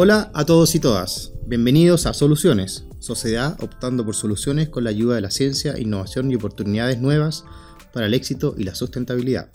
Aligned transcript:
Hola 0.00 0.30
a 0.32 0.46
todos 0.46 0.76
y 0.76 0.78
todas, 0.78 1.32
bienvenidos 1.48 2.06
a 2.06 2.14
Soluciones, 2.14 2.84
sociedad 3.00 3.60
optando 3.60 4.04
por 4.04 4.14
soluciones 4.14 4.68
con 4.68 4.84
la 4.84 4.90
ayuda 4.90 5.16
de 5.16 5.22
la 5.22 5.32
ciencia, 5.32 5.76
innovación 5.76 6.30
y 6.30 6.36
oportunidades 6.36 7.00
nuevas 7.00 7.44
para 7.92 8.06
el 8.06 8.14
éxito 8.14 8.54
y 8.56 8.62
la 8.62 8.76
sustentabilidad. 8.76 9.50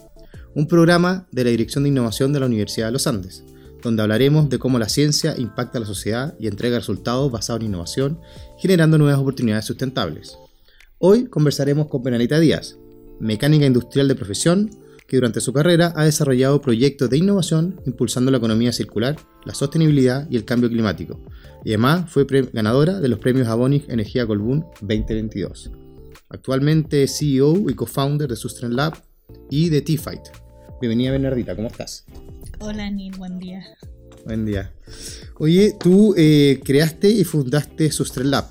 Un 0.54 0.68
programa 0.68 1.30
de 1.32 1.46
la 1.46 1.50
Dirección 1.52 1.86
de 1.86 1.92
Innovación 1.92 2.34
de 2.34 2.42
la 2.42 2.48
Universidad 2.48 2.88
de 2.88 2.92
los 2.92 3.08
Andes, 3.08 3.46
donde 3.82 4.02
hablaremos 4.02 4.50
de 4.50 4.60
cómo 4.60 4.80
la 4.80 4.90
ciencia 4.90 5.34
impacta 5.38 5.78
a 5.78 5.82
la 5.82 5.88
sociedad 5.88 6.36
y 6.38 6.48
entrega 6.48 6.78
resultados 6.78 7.32
basados 7.32 7.62
en 7.62 7.68
innovación, 7.68 8.20
generando 8.60 8.98
nuevas 8.98 9.22
oportunidades 9.22 9.64
sustentables. 9.64 10.38
Hoy 10.98 11.28
conversaremos 11.28 11.88
con 11.88 12.04
Penalita 12.04 12.38
Díaz, 12.42 12.76
mecánica 13.18 13.66
industrial 13.66 14.10
de 14.10 14.16
profesión, 14.16 14.70
que 15.14 15.18
durante 15.18 15.42
su 15.42 15.54
carrera 15.54 15.94
ha 15.96 16.06
desarrollado 16.06 16.60
proyectos 16.60 17.08
de 17.08 17.20
innovación 17.20 17.80
impulsando 17.86 18.32
la 18.32 18.40
economía 18.40 18.74
circular, 18.74 19.16
la 19.46 19.54
sostenibilidad 19.54 20.28
y 20.32 20.38
el 20.38 20.44
cambio 20.44 20.70
climático. 20.70 21.24
Y 21.64 21.70
además 21.70 22.10
fue 22.10 22.26
ganadora 22.52 23.00
de 23.00 23.10
los 23.10 23.20
premios 23.20 23.48
Avonic 23.48 23.88
Energía 23.90 24.26
Colbún 24.26 24.66
2022. 24.82 25.70
Actualmente 26.30 27.04
es 27.04 27.16
CEO 27.16 27.70
y 27.70 27.76
co-founder 27.76 28.28
de 28.28 28.36
Sustain 28.36 28.76
Lab 28.76 29.04
y 29.52 29.70
de 29.70 29.84
T-Fight. 29.84 30.30
Bienvenida 30.82 31.12
Bernardita, 31.12 31.56
¿cómo 31.56 31.68
estás? 31.68 32.06
Hola 32.60 32.90
Nil, 32.90 33.16
buen 33.16 33.38
día. 33.38 33.64
Buen 34.26 34.48
día. 34.48 34.74
Oye, 35.38 35.76
tú 35.80 36.16
eh, 36.18 36.60
creaste 36.66 37.12
y 37.12 37.24
fundaste 37.24 37.92
Sustain 37.92 38.32
Lab. 38.32 38.46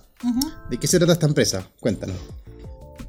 ¿De 0.71 0.79
qué 0.79 0.87
se 0.87 0.99
trata 0.99 1.15
esta 1.15 1.27
empresa? 1.27 1.69
Cuéntanos. 1.81 2.19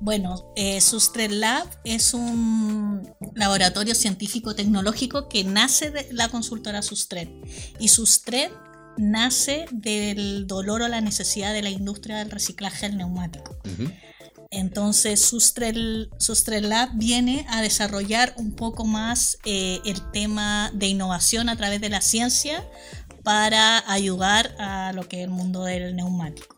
Bueno, 0.04 0.52
eh, 0.58 0.82
Lab 1.30 1.66
es 1.86 2.14
un 2.14 3.10
laboratorio 3.36 3.96
científico-tecnológico 3.96 5.30
que 5.30 5.46
nace 5.46 5.92
de 5.92 6.12
la 6.12 6.28
consultora 6.28 6.82
Sustred. 6.82 7.30
Y 7.80 7.88
Sustred 7.88 8.52
nace 8.98 9.66
del 9.72 10.46
dolor 10.46 10.82
o 10.82 10.90
la 10.90 11.00
necesidad 11.00 11.54
de 11.54 11.62
la 11.62 11.70
industria 11.70 12.18
del 12.18 12.32
reciclaje 12.32 12.90
del 12.90 12.98
neumático. 12.98 13.58
Entonces, 14.52 15.22
Sustrel, 15.22 16.10
Lab 16.64 16.90
viene 16.96 17.46
a 17.48 17.62
desarrollar 17.62 18.34
un 18.36 18.52
poco 18.52 18.84
más 18.84 19.38
eh, 19.46 19.80
el 19.86 20.12
tema 20.12 20.70
de 20.74 20.88
innovación 20.88 21.48
a 21.48 21.56
través 21.56 21.80
de 21.80 21.88
la 21.88 22.02
ciencia 22.02 22.70
para 23.24 23.90
ayudar 23.90 24.54
a 24.60 24.92
lo 24.92 25.08
que 25.08 25.22
es 25.22 25.24
el 25.24 25.32
mundo 25.32 25.64
del 25.64 25.96
neumático. 25.96 26.53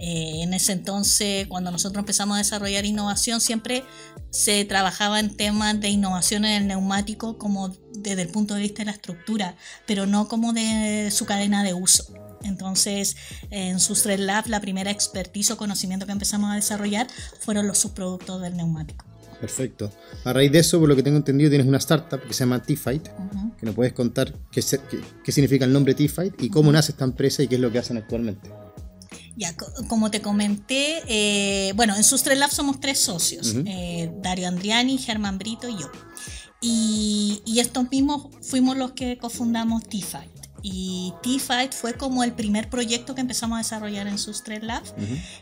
Eh, 0.00 0.42
en 0.42 0.54
ese 0.54 0.72
entonces, 0.72 1.46
cuando 1.46 1.70
nosotros 1.70 2.00
empezamos 2.00 2.36
a 2.36 2.38
desarrollar 2.38 2.86
innovación, 2.86 3.40
siempre 3.40 3.84
se 4.30 4.64
trabajaba 4.64 5.20
en 5.20 5.36
temas 5.36 5.78
de 5.78 5.90
innovación 5.90 6.46
en 6.46 6.62
el 6.62 6.68
neumático 6.68 7.36
como 7.36 7.76
desde 7.92 8.22
el 8.22 8.28
punto 8.28 8.54
de 8.54 8.62
vista 8.62 8.78
de 8.78 8.86
la 8.86 8.92
estructura, 8.92 9.56
pero 9.86 10.06
no 10.06 10.26
como 10.26 10.54
de 10.54 11.10
su 11.12 11.26
cadena 11.26 11.62
de 11.62 11.74
uso. 11.74 12.06
Entonces, 12.42 13.16
en 13.50 13.78
Sustred 13.78 14.18
Lab, 14.18 14.48
la 14.48 14.62
primera 14.62 14.90
expertise 14.90 15.50
o 15.50 15.58
conocimiento 15.58 16.06
que 16.06 16.12
empezamos 16.12 16.50
a 16.50 16.54
desarrollar 16.54 17.06
fueron 17.40 17.66
los 17.66 17.76
subproductos 17.76 18.40
del 18.40 18.56
neumático. 18.56 19.04
Perfecto. 19.38 19.92
A 20.24 20.32
raíz 20.32 20.50
de 20.52 20.60
eso, 20.60 20.80
por 20.80 20.88
lo 20.88 20.96
que 20.96 21.02
tengo 21.02 21.18
entendido, 21.18 21.50
tienes 21.50 21.66
una 21.66 21.78
startup 21.78 22.20
que 22.26 22.32
se 22.32 22.40
llama 22.40 22.62
T-Fight, 22.62 23.08
que 23.58 23.66
nos 23.66 23.74
puedes 23.74 23.92
contar 23.92 24.34
qué, 24.50 24.62
qué, 25.24 25.32
significa 25.32 25.66
el 25.66 25.72
nombre 25.72 25.94
T-Fight 25.94 26.42
y 26.42 26.48
cómo 26.48 26.72
nace 26.72 26.92
esta 26.92 27.04
empresa 27.04 27.42
y 27.42 27.48
qué 27.48 27.56
es 27.56 27.60
lo 27.60 27.70
que 27.70 27.78
hacen 27.78 27.98
actualmente. 27.98 28.50
Ya, 29.36 29.54
como 29.88 30.10
te 30.10 30.20
comenté, 30.20 31.02
eh, 31.06 31.72
bueno, 31.74 31.96
en 31.96 32.04
Sustre 32.04 32.36
Lab 32.36 32.50
somos 32.50 32.80
tres 32.80 32.98
socios, 32.98 33.54
eh, 33.64 34.10
Dario 34.22 34.48
Andriani, 34.48 34.98
Germán 34.98 35.38
Brito 35.38 35.68
y 35.68 35.78
yo. 35.78 35.90
Y, 36.60 37.42
y, 37.46 37.60
estos 37.60 37.90
mismos 37.90 38.28
fuimos 38.42 38.76
los 38.76 38.92
que 38.92 39.16
cofundamos 39.16 39.84
T-Fight. 39.84 40.30
Y 40.62 41.14
T-Fight 41.22 41.72
fue 41.72 41.94
como 41.94 42.22
el 42.22 42.34
primer 42.34 42.68
proyecto 42.68 43.14
que 43.14 43.22
empezamos 43.22 43.56
a 43.56 43.58
desarrollar 43.60 44.06
en 44.06 44.18
Sustre 44.18 44.60
Lab. 44.60 44.82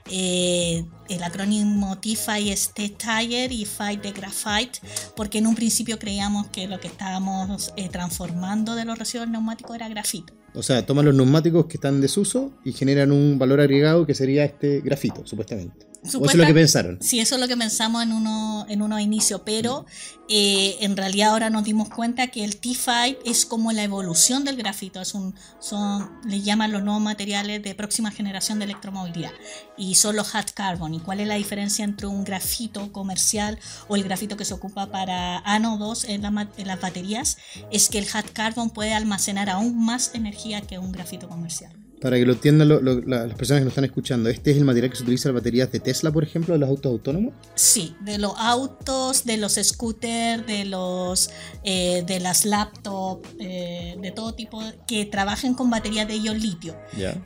Eh, 0.09 0.85
el 1.09 1.23
acrónimo 1.25 1.99
T-Fight 1.99 2.47
es 2.47 2.73
T-Tire 2.73 3.53
y 3.53 3.65
Fight 3.65 4.01
de 4.01 4.13
Graphite, 4.13 4.79
porque 5.17 5.39
en 5.39 5.49
un 5.49 5.57
principio 5.57 5.99
creíamos 5.99 6.47
que 6.49 6.69
lo 6.69 6.79
que 6.79 6.87
estábamos 6.87 7.75
transformando 7.91 8.77
de 8.77 8.85
los 8.85 8.97
residuos 8.97 9.29
neumáticos 9.29 9.75
era 9.75 9.89
grafito. 9.89 10.35
O 10.59 10.63
sea, 10.65 10.85
toman 10.85 11.05
los 11.05 11.15
neumáticos 11.15 11.67
que 11.67 11.77
están 11.77 11.95
en 11.95 12.01
desuso 12.01 12.51
y 12.65 12.73
generan 12.73 13.13
un 13.13 13.39
valor 13.39 13.61
agregado 13.61 14.05
que 14.05 14.15
sería 14.15 14.45
este 14.45 14.81
grafito, 14.81 15.25
supuestamente. 15.25 15.87
¿O 16.05 16.07
eso 16.07 16.27
es 16.27 16.35
lo 16.37 16.47
que 16.47 16.55
pensaron? 16.55 16.99
Sí, 17.01 17.19
eso 17.19 17.35
es 17.35 17.41
lo 17.41 17.49
que 17.49 17.57
pensamos 17.57 18.03
en 18.03 18.13
uno, 18.13 18.67
en 18.69 18.83
uno 18.83 19.01
inicio, 19.01 19.45
pero 19.45 19.85
eh, 20.29 20.77
en 20.81 20.97
realidad 20.97 21.31
ahora 21.31 21.51
nos 21.51 21.65
dimos 21.65 21.89
cuenta 21.89 22.29
que 22.29 22.45
el 22.45 22.61
T5 22.61 23.19
es 23.25 23.45
como 23.45 23.73
la 23.73 23.83
evolución 23.83 24.45
del 24.45 24.57
grafito, 24.57 25.01
es 25.01 25.15
un, 25.15 25.35
son, 25.59 26.09
le 26.25 26.41
llaman 26.41 26.71
los 26.71 26.85
nuevos 26.85 27.03
materiales 27.03 27.63
de 27.63 27.75
próxima 27.75 28.13
generación 28.13 28.59
de 28.59 28.67
electromovilidad 28.67 29.33
y 29.77 29.97
son 29.97 30.15
los 30.15 30.31
hot 30.31 30.53
carbon. 30.53 30.95
¿Y 30.95 31.01
cuál 31.01 31.21
es 31.21 31.27
la 31.27 31.35
diferencia 31.35 31.85
entre 31.85 32.07
un 32.07 32.25
grafito 32.25 32.93
comercial 32.93 33.59
o 33.89 33.97
el 33.97 34.05
grafito 34.05 34.37
que 34.37 34.45
se 34.45 34.55
ocupa 34.55 34.87
para 34.87 35.39
ánodos 35.39 36.05
en, 36.05 36.25
en 36.25 36.67
las 36.67 36.81
baterías? 36.81 37.39
Es 37.73 37.89
que 37.89 37.99
el 37.99 38.09
hot 38.09 38.33
carbon 38.33 38.71
puede 38.71 38.95
almacenar 38.95 39.51
aún 39.51 39.85
más 39.85 40.13
energía 40.15 40.48
que 40.67 40.79
un 40.79 40.93
grafito 40.93 41.29
comercial. 41.29 41.73
Para 42.01 42.17
que 42.17 42.25
lo 42.25 42.33
entiendan 42.33 42.69
las 42.69 43.35
personas 43.35 43.61
que 43.61 43.65
nos 43.65 43.73
están 43.73 43.85
escuchando, 43.85 44.29
¿este 44.29 44.53
es 44.53 44.57
el 44.57 44.65
material 44.65 44.91
que 44.91 44.97
se 44.97 45.03
utiliza 45.03 45.29
en 45.29 45.35
las 45.35 45.43
baterías 45.43 45.73
de 45.73 45.81
Tesla, 45.81 46.13
por 46.13 46.23
ejemplo, 46.23 46.55
de 46.55 46.61
los 46.61 46.69
autos 46.69 46.93
autónomos? 46.93 47.35
Sí, 47.57 47.97
de 48.01 48.19
los 48.19 48.35
autos, 48.37 49.25
de 49.25 49.37
los 49.37 49.55
scooters, 49.61 50.47
de 50.47 50.65
los 50.65 51.31
eh, 51.65 52.05
de 52.07 52.21
las 52.21 52.45
laptops, 52.45 53.29
eh, 53.41 53.97
de 54.01 54.11
todo 54.13 54.35
tipo 54.35 54.63
que 54.87 55.07
trabajen 55.07 55.55
con 55.55 55.71
baterías 55.71 56.07
de 56.07 56.19
ion 56.19 56.39
litio. 56.39 56.77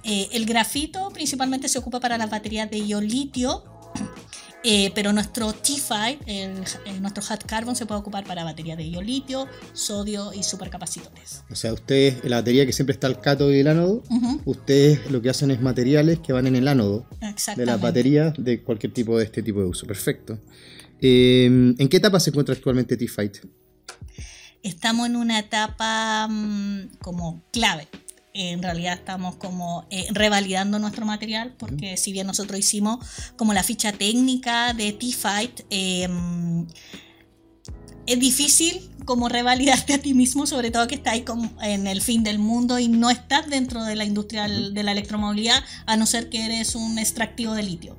Eh, 0.05 0.29
el 0.33 0.47
grafito 0.47 1.11
principalmente 1.11 1.69
se 1.69 1.79
ocupa 1.79 2.01
para 2.01 2.17
las 2.17 2.31
baterías 2.31 2.71
de 2.71 2.79
ion 2.79 3.07
litio 3.07 3.65
eh, 4.65 4.93
pero 4.95 5.13
nuestro 5.13 5.53
T5, 5.53 6.19
el, 6.27 7.03
nuestro 7.03 7.23
hot 7.23 7.45
carbon, 7.45 7.75
se 7.75 7.87
puede 7.87 8.01
ocupar 8.01 8.25
para 8.25 8.45
baterías 8.45 8.77
de 8.77 8.89
ion 8.89 9.05
litio, 9.05 9.49
sodio 9.73 10.33
y 10.33 10.43
supercapacitores. 10.43 11.45
O 11.51 11.55
sea, 11.55 11.73
ustedes, 11.73 12.25
la 12.25 12.37
batería 12.37 12.65
que 12.65 12.73
siempre 12.73 12.93
está 12.93 13.07
el 13.07 13.19
cátodo 13.19 13.53
y 13.53 13.59
el 13.61 13.69
ánodo, 13.69 14.03
ustedes 14.45 15.11
lo 15.11 15.21
que 15.21 15.31
hacen 15.31 15.51
es 15.51 15.61
materiales 15.61 16.21
que 16.21 16.33
van 16.33 16.47
en 16.47 16.57
el 16.57 16.69
ánodo 16.69 17.07
de 17.57 17.67
las 17.67 17.81
baterías 17.81 18.35
de 18.39 18.63
cualquier 18.63 18.93
tipo 18.93 19.19
de 19.19 19.25
este 19.25 19.43
tipo 19.43 19.61
de 19.61 19.67
uso. 19.67 19.87
Perfecto. 19.87 20.39
Em, 21.01 21.75
¿En 21.79 21.89
qué 21.89 21.97
etapa 21.97 22.21
se 22.21 22.31
encuentra 22.31 22.55
actualmente 22.55 22.97
T-Fight? 22.97 23.39
Estamos 24.63 25.07
en 25.07 25.17
una 25.17 25.41
etapa 25.41 26.29
mm, 26.29 26.99
como 27.01 27.43
clave 27.53 27.89
en 28.35 28.63
realidad 28.63 28.95
estamos 28.95 29.37
como 29.37 29.87
eh, 29.91 30.07
revalidando 30.11 30.79
nuestro 30.79 31.05
material 31.05 31.55
porque 31.59 31.97
si 31.97 32.13
bien 32.13 32.27
nosotros 32.27 32.59
hicimos 32.59 33.05
como 33.37 33.53
la 33.53 33.63
ficha 33.63 33.93
técnica 33.93 34.73
de 34.73 34.93
T-Fight, 34.93 35.61
em, 35.71 36.67
es 38.07 38.19
difícil 38.19 38.89
como 39.05 39.29
revalidarte 39.29 39.95
a 39.95 39.99
ti 39.99 40.15
mismo, 40.15 40.47
sobre 40.47 40.71
todo 40.71 40.87
que 40.87 40.95
estás 40.95 41.19
como 41.21 41.51
en 41.61 41.87
el 41.87 42.01
fin 42.03 42.23
del 42.23 42.39
mundo 42.39 42.79
y 42.79 42.89
no 42.89 43.11
estás 43.11 43.49
dentro 43.49 43.85
de 43.85 43.97
la 43.97 44.05
industria 44.05 44.49
de 44.49 44.83
la 44.83 44.93
electromovilidad, 44.93 45.63
a 45.87 45.97
no 45.97 46.07
ser 46.07 46.29
que 46.29 46.45
eres 46.45 46.75
un 46.75 46.99
extractivo 46.99 47.55
de 47.55 47.63
litio. 47.63 47.97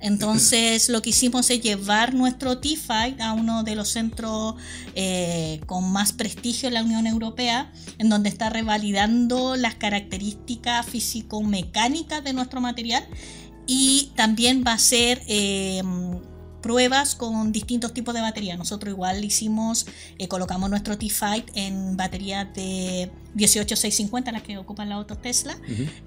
Entonces, 0.00 0.88
lo 0.88 1.02
que 1.02 1.10
hicimos 1.10 1.50
es 1.50 1.62
llevar 1.62 2.14
nuestro 2.14 2.58
T-Fight 2.58 3.20
a 3.20 3.32
uno 3.32 3.64
de 3.64 3.74
los 3.74 3.88
centros 3.88 4.54
eh, 4.94 5.60
con 5.66 5.90
más 5.90 6.12
prestigio 6.12 6.68
en 6.68 6.74
la 6.74 6.82
Unión 6.82 7.06
Europea, 7.06 7.72
en 7.98 8.08
donde 8.08 8.28
está 8.28 8.50
revalidando 8.50 9.56
las 9.56 9.74
características 9.74 10.86
físico-mecánicas 10.86 12.22
de 12.22 12.32
nuestro 12.32 12.60
material 12.60 13.04
y 13.66 14.12
también 14.14 14.62
va 14.64 14.74
a 14.74 14.78
ser 14.78 15.22
eh, 15.26 15.82
pruebas 16.66 17.14
con 17.14 17.52
distintos 17.52 17.94
tipos 17.94 18.12
de 18.12 18.20
baterías. 18.20 18.58
Nosotros 18.58 18.92
igual 18.92 19.24
hicimos, 19.24 19.86
eh, 20.18 20.26
colocamos 20.26 20.68
nuestro 20.68 20.98
T-Fight 20.98 21.48
en 21.54 21.96
baterías 21.96 22.52
de 22.54 23.08
18650, 23.36 24.32
las 24.32 24.42
que 24.42 24.58
ocupan 24.58 24.88
la 24.88 24.96
autos 24.96 25.22
Tesla, 25.22 25.56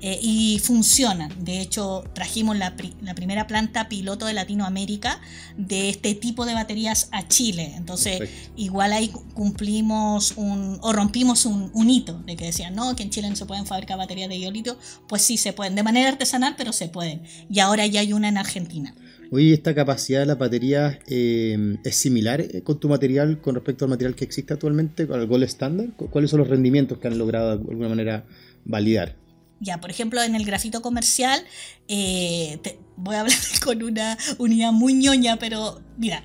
eh, 0.01 0.19
y 0.21 0.59
funcionan. 0.59 1.31
De 1.45 1.61
hecho, 1.61 2.03
trajimos 2.13 2.57
la, 2.57 2.75
primera 2.75 3.47
planta 3.47 3.87
piloto 3.87 4.25
de 4.25 4.33
Latinoamérica 4.33 5.21
de 5.55 5.87
este 5.87 6.13
tipo 6.13 6.45
de 6.45 6.53
baterías 6.55 7.07
a 7.13 7.25
Chile. 7.25 7.75
Entonces, 7.77 8.29
igual 8.57 8.91
ahí 8.91 9.13
cumplimos 9.33 10.33
un, 10.35 10.77
o 10.81 10.91
rompimos 10.91 11.45
un, 11.45 11.89
hito 11.89 12.19
de 12.25 12.35
que 12.35 12.43
decían, 12.43 12.75
no, 12.75 12.97
que 12.97 13.03
en 13.03 13.11
Chile 13.11 13.29
no 13.29 13.37
se 13.37 13.45
pueden 13.45 13.65
fabricar 13.65 13.97
baterías 13.97 14.27
de 14.27 14.39
iolito. 14.39 14.77
Pues 15.07 15.21
sí, 15.21 15.37
se 15.37 15.53
pueden, 15.53 15.75
de 15.75 15.83
manera 15.83 16.09
artesanal, 16.09 16.55
pero 16.57 16.73
se 16.73 16.89
pueden. 16.89 17.21
Y 17.49 17.61
ahora 17.61 17.85
ya 17.85 18.01
hay 18.01 18.11
una 18.11 18.27
en 18.27 18.37
Argentina. 18.37 18.93
Oye, 19.31 19.53
¿esta 19.53 19.75
capacidad 19.75 20.21
de 20.21 20.25
la 20.25 20.35
batería 20.35 20.99
eh, 21.07 21.77
es 21.83 21.95
similar 21.95 22.41
eh, 22.41 22.63
con 22.63 22.79
tu 22.79 22.89
material 22.89 23.39
con 23.39 23.53
respecto 23.53 23.85
al 23.85 23.89
material 23.89 24.15
que 24.15 24.25
existe 24.25 24.53
actualmente, 24.53 25.05
con 25.05 25.19
el 25.19 25.27
Gold 25.27 25.43
Standard? 25.43 25.91
¿Cuáles 25.91 26.31
son 26.31 26.39
los 26.39 26.47
rendimientos 26.47 26.97
que 26.97 27.07
han 27.07 27.17
logrado 27.19 27.57
de 27.57 27.69
alguna 27.69 27.89
manera 27.89 28.25
validar? 28.65 29.15
Ya, 29.59 29.79
por 29.79 29.91
ejemplo, 29.91 30.23
en 30.23 30.33
el 30.33 30.45
grafito 30.45 30.81
comercial, 30.81 31.43
eh, 31.87 32.59
voy 32.95 33.15
a 33.15 33.21
hablar 33.21 33.37
con 33.63 33.83
una 33.83 34.17
unidad 34.39 34.71
muy 34.71 34.93
ñoña, 34.93 35.37
pero 35.37 35.79
mira, 35.97 36.23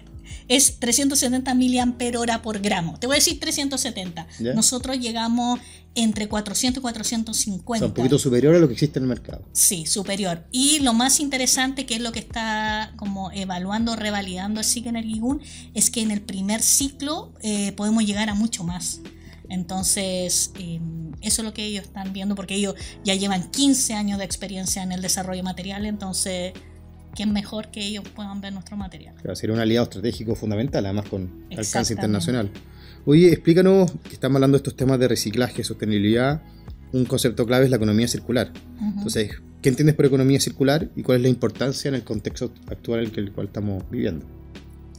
es 0.49 0.79
370 0.79 1.55
mAh 1.55 2.43
por 2.43 2.61
gramo. 2.61 2.99
Te 2.99 3.07
voy 3.07 3.15
a 3.15 3.19
decir 3.19 3.41
370. 3.41 4.27
Nosotros 4.55 4.99
llegamos 4.99 5.61
entre 5.95 6.29
400 6.29 6.81
y 6.81 6.83
450. 6.83 7.85
O 7.85 7.89
un 7.89 7.95
poquito 7.95 8.19
superior 8.19 8.55
a 8.55 8.59
lo 8.59 8.67
que 8.67 8.75
existe 8.75 8.99
en 8.99 9.05
el 9.05 9.09
mercado. 9.09 9.45
Sí, 9.53 9.87
superior. 9.87 10.45
Y 10.51 10.81
lo 10.81 10.93
más 10.93 11.21
interesante, 11.21 11.87
que 11.87 11.95
es 11.95 12.01
lo 12.01 12.13
que 12.13 12.19
está 12.19 12.93
como 12.97 13.31
evaluando, 13.33 13.97
revalidando 13.97 14.61
el 14.61 14.67
SIG 14.67 14.89
Energy 14.89 15.21
es 15.75 15.91
que 15.91 16.03
en 16.03 16.11
el 16.11 16.21
primer 16.21 16.63
ciclo 16.63 17.33
eh, 17.41 17.73
podemos 17.73 18.05
llegar 18.05 18.29
a 18.29 18.35
mucho 18.35 18.65
más. 18.65 19.01
Entonces, 19.49 20.53
em, 20.59 21.13
eso 21.21 21.43
es 21.43 21.45
lo 21.47 21.55
que 21.55 21.65
ellos 21.65 21.85
están 21.85 22.13
viendo, 22.13 22.35
porque 22.35 22.55
ellos 22.55 22.75
ya 23.05 23.15
llevan 23.15 23.51
15 23.51 23.95
años 23.95 24.19
de 24.19 24.25
experiencia 24.25 24.83
en 24.83 24.93
el 24.93 25.03
desarrollo 25.03 25.43
material, 25.43 25.87
entonces, 25.87 26.53
¿quién 27.15 27.33
mejor 27.33 27.71
que 27.71 27.85
ellos 27.85 28.05
puedan 28.15 28.41
ver 28.41 28.53
nuestro 28.53 28.77
material? 28.77 29.15
Claro, 29.17 29.37
sería 29.37 29.55
un 29.55 29.61
aliado 29.61 29.85
estratégico 29.85 30.35
fundamental, 30.35 30.85
además 30.85 31.09
con 31.09 31.47
alcance 31.57 31.93
internacional. 31.93 32.51
Oye, 33.07 33.33
explícanos, 33.33 33.93
que 34.03 34.15
estamos 34.15 34.37
hablando 34.37 34.57
de 34.57 34.61
estos 34.61 34.77
temas 34.77 34.99
de 34.99 35.09
reciclaje, 35.09 35.63
sostenibilidad, 35.63 36.43
un 36.93 37.05
concepto 37.05 37.47
clave 37.47 37.65
es 37.65 37.71
la 37.71 37.77
economía 37.77 38.09
circular. 38.09 38.53
Entonces, 38.81 39.43
¿qué 39.63 39.69
entiendes 39.69 39.95
por 39.95 40.07
economía 40.07 40.41
circular 40.41 40.91
y 40.95 41.03
cuál 41.03 41.17
es 41.17 41.23
la 41.23 41.29
importancia 41.29 41.89
en 41.89 41.95
el 41.95 42.05
contexto 42.05 42.53
actual 42.69 43.05
en 43.07 43.19
el 43.19 43.33
cual 43.33 43.49
estamos 43.49 43.83
viviendo? 43.91 44.27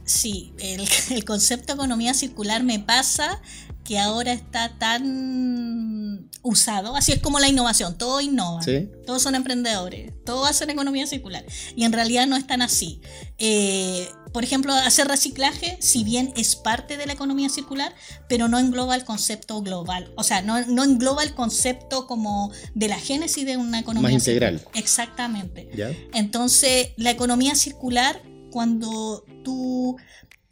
Sí, 0.06 0.54
el, 0.58 0.88
el, 1.10 1.24
concepto 1.24 1.66
de 1.66 1.74
economía 1.74 2.14
circular 2.14 2.62
me 2.62 2.78
pasa 2.78 3.42
que 3.86 3.98
ahora 3.98 4.32
está 4.32 4.76
tan 4.78 6.28
usado. 6.42 6.96
Así 6.96 7.12
es 7.12 7.20
como 7.20 7.38
la 7.38 7.48
innovación, 7.48 7.96
todo 7.96 8.20
innova. 8.20 8.60
Todos 9.06 9.22
son 9.22 9.34
emprendedores, 9.34 10.12
todos 10.24 10.48
hacen 10.48 10.70
economía 10.70 11.06
circular. 11.06 11.44
Y 11.76 11.84
en 11.84 11.92
realidad 11.92 12.26
no 12.26 12.36
es 12.36 12.46
tan 12.46 12.62
así. 12.62 13.00
Eh, 13.38 14.08
por 14.32 14.44
ejemplo, 14.44 14.72
hacer 14.74 15.06
reciclaje, 15.06 15.78
si 15.80 16.04
bien 16.04 16.32
es 16.36 16.56
parte 16.56 16.96
de 16.96 17.06
la 17.06 17.12
economía 17.12 17.48
circular, 17.48 17.94
pero 18.28 18.48
no 18.48 18.58
engloba 18.58 18.96
el 18.96 19.04
concepto 19.04 19.62
global. 19.62 20.12
O 20.16 20.24
sea, 20.24 20.42
no, 20.42 20.64
no 20.66 20.84
engloba 20.84 21.22
el 21.22 21.34
concepto 21.34 22.06
como 22.06 22.52
de 22.74 22.88
la 22.88 22.98
génesis 22.98 23.46
de 23.46 23.56
una 23.56 23.80
economía 23.80 24.10
Más 24.10 24.26
integral. 24.26 24.62
Exactamente. 24.74 25.70
Entonces, 26.12 26.90
la 26.96 27.10
economía 27.10 27.54
circular, 27.54 28.20
cuando 28.50 29.24
tú 29.46 29.96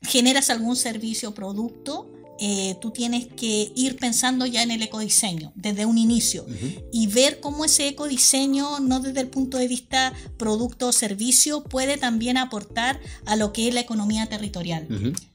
generas 0.03 0.51
algún 0.51 0.77
servicio 0.77 1.31
o 1.31 1.35
producto, 1.35 2.13
eh, 2.39 2.77
tú 2.81 2.93
tienes 2.93 3.27
que 3.27 3.73
ir 3.75 3.97
pensando 3.97 4.47
ya 4.47 4.63
en 4.63 4.71
el 4.71 4.83
ecodiseño 4.83 5.53
desde 5.57 5.85
un 5.85 5.99
inicio 5.99 6.47
y 6.93 7.09
ver 7.09 7.41
cómo 7.41 7.65
ese 7.65 7.89
ecodiseño, 7.89 8.79
no 8.79 9.01
desde 9.01 9.21
el 9.21 9.29
punto 9.29 9.59
de 9.59 9.67
vista 9.67 10.13
producto 10.37 10.89
o 10.89 10.93
servicio, 10.93 11.65
puede 11.65 11.97
también 11.97 12.37
aportar 12.37 13.01
a 13.27 13.35
lo 13.35 13.53
que 13.53 13.67
es 13.67 13.75
la 13.75 13.81
economía 13.81 14.27
territorial. 14.27 14.87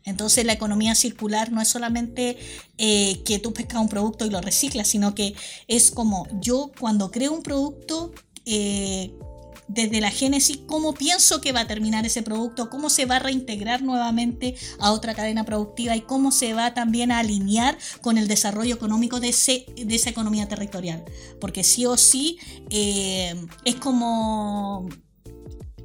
Entonces 0.06 0.46
la 0.46 0.54
economía 0.54 0.96
circular 0.96 1.52
no 1.52 1.62
es 1.62 1.68
solamente 1.68 2.38
eh, 2.78 3.22
que 3.26 3.40
tú 3.40 3.52
pescas 3.52 3.82
un 3.82 3.90
producto 3.90 4.26
y 4.26 4.30
lo 4.30 4.40
reciclas, 4.40 4.88
sino 4.88 5.16
que 5.16 5.36
es 5.68 5.92
como 5.92 6.28
yo 6.40 6.72
cuando 6.80 7.12
creo 7.12 7.34
un 7.34 7.44
producto, 7.44 8.14
eh, 8.46 9.12
desde 9.70 10.02
la 10.02 10.10
génesis 10.10 10.60
cómo 10.66 10.94
pienso 10.94 11.40
que 11.40 11.54
va 11.54 11.62
a 11.62 11.68
terminar 11.68 12.06
ese 12.06 12.24
producto, 12.24 12.70
cómo 12.70 12.90
se 12.90 13.06
va 13.06 13.18
a 13.18 13.20
reintegrar 13.20 13.82
nuevamente 13.82 14.56
a 14.80 14.92
otra 14.92 15.14
cadena 15.14 15.46
productiva 15.46 15.96
y 15.96 16.02
cómo 16.02 16.32
se 16.32 16.54
va 16.54 16.74
también 16.74 17.12
a 17.12 17.20
alinear 17.20 17.78
con 18.02 18.18
el 18.18 18.28
desarrollo 18.28 18.76
económico 18.76 19.20
de, 19.20 19.30
ese, 19.30 19.66
de 19.78 19.96
esa 19.96 20.10
economía 20.10 20.48
territorial. 20.48 21.06
Porque 21.40 21.64
sí 21.64 21.86
o 21.86 21.96
sí 21.96 22.40
eh, 22.70 23.36
es 23.64 23.76
como 23.76 24.90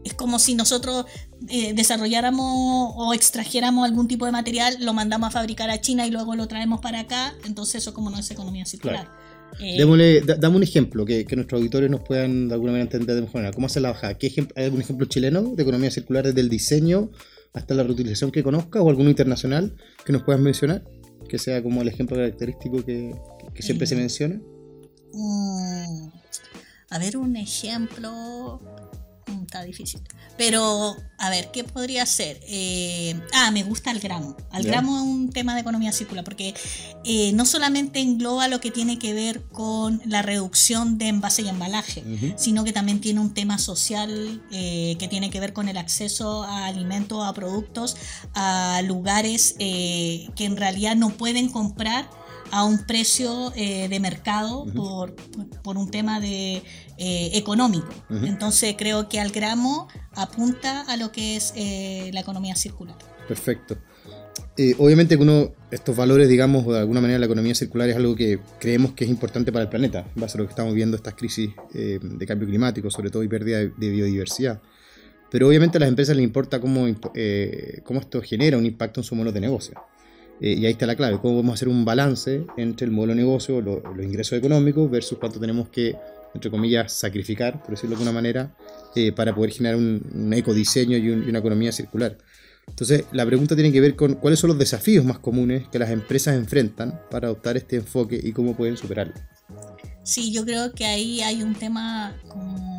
es 0.05 0.13
como 0.13 0.39
si 0.39 0.55
nosotros 0.55 1.07
eh, 1.49 1.73
desarrolláramos 1.73 2.93
o 2.95 3.15
extrajéramos 3.15 3.87
algún 3.87 4.07
tipo 4.07 4.27
de 4.27 4.33
material, 4.33 4.77
lo 4.81 4.93
mandamos 4.93 5.29
a 5.29 5.31
fabricar 5.31 5.71
a 5.71 5.81
China 5.81 6.07
y 6.07 6.11
luego 6.11 6.35
lo 6.37 6.47
traemos 6.47 6.81
para 6.81 7.01
acá, 7.01 7.35
entonces 7.45 7.77
eso 7.77 7.95
como 7.95 8.11
no 8.11 8.19
es 8.19 8.31
economía 8.31 8.67
circular. 8.67 9.11
Dame 9.59 10.56
un 10.56 10.62
ejemplo 10.62 11.05
que, 11.05 11.27
nuestros 11.37 11.61
auditores 11.61 11.91
nos 11.91 12.01
puedan 12.01 12.49
de 12.49 12.55
alguna 12.55 12.73
manera 12.73 12.91
entender 12.91 13.17
de 13.17 13.23
mejor 13.23 13.37
manera. 13.37 13.53
¿Cómo 13.53 13.67
hace 13.67 13.81
la 13.81 13.91
bajada? 13.91 14.17
¿Hay 14.21 14.65
algún 14.65 14.81
ejemplo 14.81 15.06
chileno 15.06 15.55
de 15.55 15.62
economía 15.62 15.91
circular 15.91 16.25
desde 16.25 16.41
el 16.41 16.49
diseño 16.49 17.11
hasta 17.53 17.75
la 17.75 17.83
reutilización 17.83 18.31
que 18.33 18.43
conozca 18.43 18.83
o 18.83 18.91
alguno 18.91 19.11
internacional 19.11 19.75
que 20.05 20.12
nos 20.12 20.23
puedas 20.23 20.41
mencionar? 20.41 20.85
Que 21.29 21.39
sea 21.39 21.62
como 21.62 21.83
el 21.83 21.89
ejemplo 21.89 22.17
característico 22.17 22.85
que, 22.85 23.15
siempre 23.61 23.87
se 23.87 23.95
eh, 23.95 23.99
menciona. 23.99 24.41
Mm, 25.12 26.09
a 26.91 26.99
ver, 26.99 27.17
un 27.17 27.37
ejemplo. 27.37 28.61
Está 29.44 29.62
difícil. 29.62 30.00
Pero, 30.37 30.96
a 31.19 31.31
ver, 31.31 31.50
¿qué 31.52 31.64
podría 31.64 32.05
ser? 32.06 32.41
Eh, 32.49 33.14
ah, 33.35 33.50
me 33.50 33.62
gusta 33.62 33.91
el 33.91 34.00
gramo. 34.00 34.37
Al 34.50 34.64
gramo 34.64 34.96
es 34.96 35.02
un 35.02 35.31
tema 35.31 35.55
de 35.55 35.61
economía 35.61 35.93
circular, 35.93 36.25
porque 36.25 36.55
eh, 37.05 37.32
no 37.35 37.44
solamente 37.44 38.00
engloba 38.00 38.49
lo 38.49 38.61
que 38.61 38.70
tiene 38.70 38.99
que 38.99 39.12
ver 39.12 39.43
con 39.43 40.00
la 40.06 40.23
reducción 40.23 40.99
de 40.99 41.08
envase 41.08 41.43
y 41.43 41.49
embalaje, 41.49 42.02
sino 42.37 42.64
que 42.64 42.73
también 42.73 43.00
tiene 43.00 43.20
un 43.20 43.35
tema 43.35 43.58
social 43.58 44.43
eh, 44.50 44.96
que 44.99 45.08
tiene 45.08 45.31
que 45.31 45.41
ver 45.41 45.52
con 45.52 45.69
el 45.69 45.76
acceso 45.76 46.43
a 46.44 46.67
alimentos, 46.67 47.23
a 47.25 47.32
productos, 47.35 47.97
a 48.35 48.81
lugares 48.82 49.55
que 49.58 50.31
en 50.38 50.56
realidad 50.56 50.97
no 50.97 51.11
pueden 51.11 51.49
comprar 51.49 52.08
a 52.50 52.64
un 52.64 52.85
precio 52.87 53.50
de 53.50 53.99
mercado 54.00 54.67
por, 54.75 55.14
por, 55.62 55.76
un 55.76 55.91
tema 55.91 56.20
de 56.20 56.62
eh, 56.96 57.31
económico. 57.35 57.88
Entonces 58.08 58.76
creo 58.79 59.08
que 59.08 59.19
al 59.19 59.32
gramo 59.32 59.88
apunta 60.12 60.82
a 60.82 60.96
lo 60.96 61.11
que 61.11 61.35
es 61.35 61.52
eh, 61.56 62.11
la 62.12 62.20
economía 62.20 62.55
circular. 62.55 62.94
Perfecto. 63.26 63.76
Eh, 64.56 64.76
obviamente 64.79 65.17
que 65.17 65.23
uno, 65.25 65.52
estos 65.73 65.96
valores, 65.96 66.29
digamos, 66.29 66.64
de 66.67 66.79
alguna 66.79 67.00
manera 67.00 67.19
la 67.19 67.26
economía 67.26 67.56
circular 67.56 67.88
es 67.88 67.96
algo 67.96 68.14
que 68.14 68.38
creemos 68.61 68.93
que 68.93 69.02
es 69.02 69.11
importante 69.11 69.50
para 69.50 69.64
el 69.64 69.69
planeta, 69.69 70.06
en 70.14 70.20
base 70.20 70.38
a 70.38 70.43
lo 70.43 70.47
que 70.47 70.50
estamos 70.50 70.73
viendo 70.73 70.97
estas 70.97 71.14
crisis 71.14 71.50
de 71.73 72.26
cambio 72.26 72.47
climático, 72.47 72.88
sobre 72.90 73.11
todo 73.11 73.25
y 73.25 73.29
pérdida 73.29 73.58
de, 73.58 73.70
biodiversidad. 73.76 74.62
Pero 75.32 75.49
obviamente 75.49 75.79
a 75.79 75.81
las 75.81 75.88
empresas 75.88 76.14
les 76.14 76.23
importa 76.23 76.61
cómo, 76.61 76.87
cómo 77.82 78.00
esto 78.00 78.23
genera 78.23 78.56
un 78.56 78.67
impacto 78.67 79.00
en 79.00 79.05
su 79.05 79.17
modelo 79.17 79.32
de 79.32 79.40
negocio. 79.40 79.82
Y 80.41 80.67
ahí 80.67 80.73
está 80.73 80.87
la 80.87 80.97
clave, 80.97 81.19
cómo 81.21 81.35
podemos 81.35 81.55
hacer 81.55 81.69
un 81.69 81.85
balance 81.85 82.45
entre 82.57 82.87
el 82.87 82.93
modelo 82.93 83.15
de 83.15 83.21
negocio, 83.21 83.61
los 83.61 83.83
ingresos 84.03 84.39
económicos, 84.39 84.91
versus 84.91 85.19
cuánto 85.19 85.41
tenemos 85.41 85.69
que 85.69 85.97
entre 86.35 86.51
comillas, 86.51 86.93
sacrificar, 86.93 87.61
por 87.61 87.71
decirlo 87.71 87.91
de 87.91 88.03
alguna 88.03 88.13
manera, 88.13 88.55
eh, 88.95 89.13
para 89.13 89.35
poder 89.35 89.53
generar 89.53 89.77
un, 89.77 90.33
ecodiseño 90.35 90.99
y, 90.99 91.11
una 91.11 91.39
economía 91.39 91.73
circular. 91.73 92.19
Entonces, 92.67 93.05
la 93.13 93.25
pregunta 93.25 93.55
tiene 93.55 93.73
que 93.73 93.81
ver 93.81 93.95
con 93.95 94.15
cuáles 94.15 94.41
son 94.41 94.49
los 94.49 94.59
desafíos 94.59 95.05
más 95.05 95.19
comunes 95.19 95.69
que 95.69 95.79
las 95.79 95.91
empresas 95.91 96.35
enfrentan 96.35 97.01
para 97.11 97.29
adoptar 97.29 97.57
este 97.57 97.77
enfoque 97.77 98.19
y 98.23 98.33
cómo 98.33 98.57
pueden 98.57 98.77
superarlo. 98.77 99.15
Sí, 100.03 100.33
yo 100.33 100.45
creo 100.45 100.73
que 100.73 100.85
ahí 100.85 101.21
hay 101.21 101.43
un 101.43 101.55
tema 101.55 102.17
como 102.29 102.74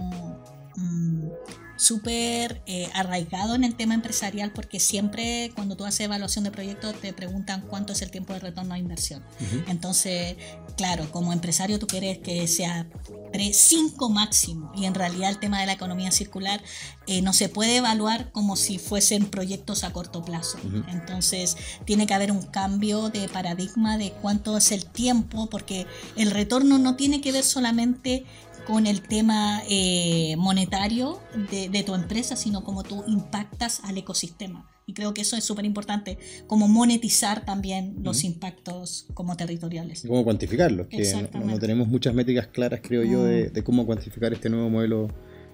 súper 1.77 2.61
eh, 2.65 2.89
arraigado 2.93 3.55
en 3.55 3.63
el 3.63 3.75
tema 3.75 3.93
empresarial 3.93 4.51
porque 4.53 4.79
siempre 4.79 5.51
cuando 5.55 5.75
tú 5.75 5.85
haces 5.85 6.01
evaluación 6.01 6.43
de 6.43 6.51
proyectos 6.51 6.99
te 7.01 7.13
preguntan 7.13 7.61
cuánto 7.61 7.93
es 7.93 8.01
el 8.01 8.11
tiempo 8.11 8.33
de 8.33 8.39
retorno 8.39 8.73
a 8.73 8.77
inversión. 8.77 9.23
Entonces, 9.67 10.35
claro, 10.77 11.09
como 11.11 11.33
empresario 11.33 11.79
tú 11.79 11.87
quieres 11.87 12.19
que 12.19 12.47
sea 12.47 12.87
3, 13.33 13.55
5 13.55 14.09
máximo 14.09 14.71
y 14.75 14.85
en 14.85 14.93
realidad 14.93 15.29
el 15.29 15.39
tema 15.39 15.59
de 15.59 15.65
la 15.65 15.73
economía 15.73 16.11
circular 16.11 16.61
eh, 17.07 17.21
no 17.21 17.33
se 17.33 17.49
puede 17.49 17.77
evaluar 17.77 18.31
como 18.31 18.55
si 18.55 18.79
fuesen 18.79 19.25
proyectos 19.25 19.83
a 19.83 19.91
corto 19.91 20.23
plazo. 20.23 20.57
Entonces, 20.89 21.57
tiene 21.85 22.07
que 22.07 22.13
haber 22.13 22.31
un 22.31 22.43
cambio 22.43 23.09
de 23.09 23.27
paradigma 23.27 23.97
de 23.97 24.11
cuánto 24.21 24.57
es 24.57 24.71
el 24.71 24.85
tiempo 24.85 25.49
porque 25.49 25.85
el 26.15 26.31
retorno 26.31 26.77
no 26.77 26.95
tiene 26.95 27.21
que 27.21 27.31
ver 27.31 27.43
solamente 27.43 28.25
con 28.65 28.87
el 28.87 29.01
tema 29.01 29.61
eh, 29.69 30.35
monetario 30.37 31.19
de, 31.51 31.83
tu 31.83 31.93
empresa, 31.93 32.35
sino 32.35 32.63
como 32.63 32.83
tú 32.83 33.03
impactas 33.07 33.81
al 33.83 33.97
ecosistema. 33.97 34.69
Y 34.87 34.93
creo 34.93 35.13
que 35.13 35.21
eso 35.21 35.35
es 35.35 35.43
súper 35.43 35.65
importante, 35.65 36.17
como 36.47 36.67
monetizar 36.67 37.43
también 37.45 37.95
los 38.03 38.23
impactos 38.23 39.07
como 39.13 39.35
territoriales. 39.35 40.05
Y 40.05 40.07
cómo 40.07 40.23
cuantificarlos, 40.23 40.87
que 40.87 41.27
no, 41.43 41.57
tenemos 41.57 41.87
muchas 41.87 42.13
métricas 42.13 42.47
claras, 42.47 42.81
creo 42.83 43.03
yo, 43.03 43.23
de, 43.23 43.49
de, 43.49 43.63
cómo 43.63 43.85
cuantificar 43.85 44.33
este 44.33 44.49
nuevo 44.49 44.69
modelo 44.69 45.07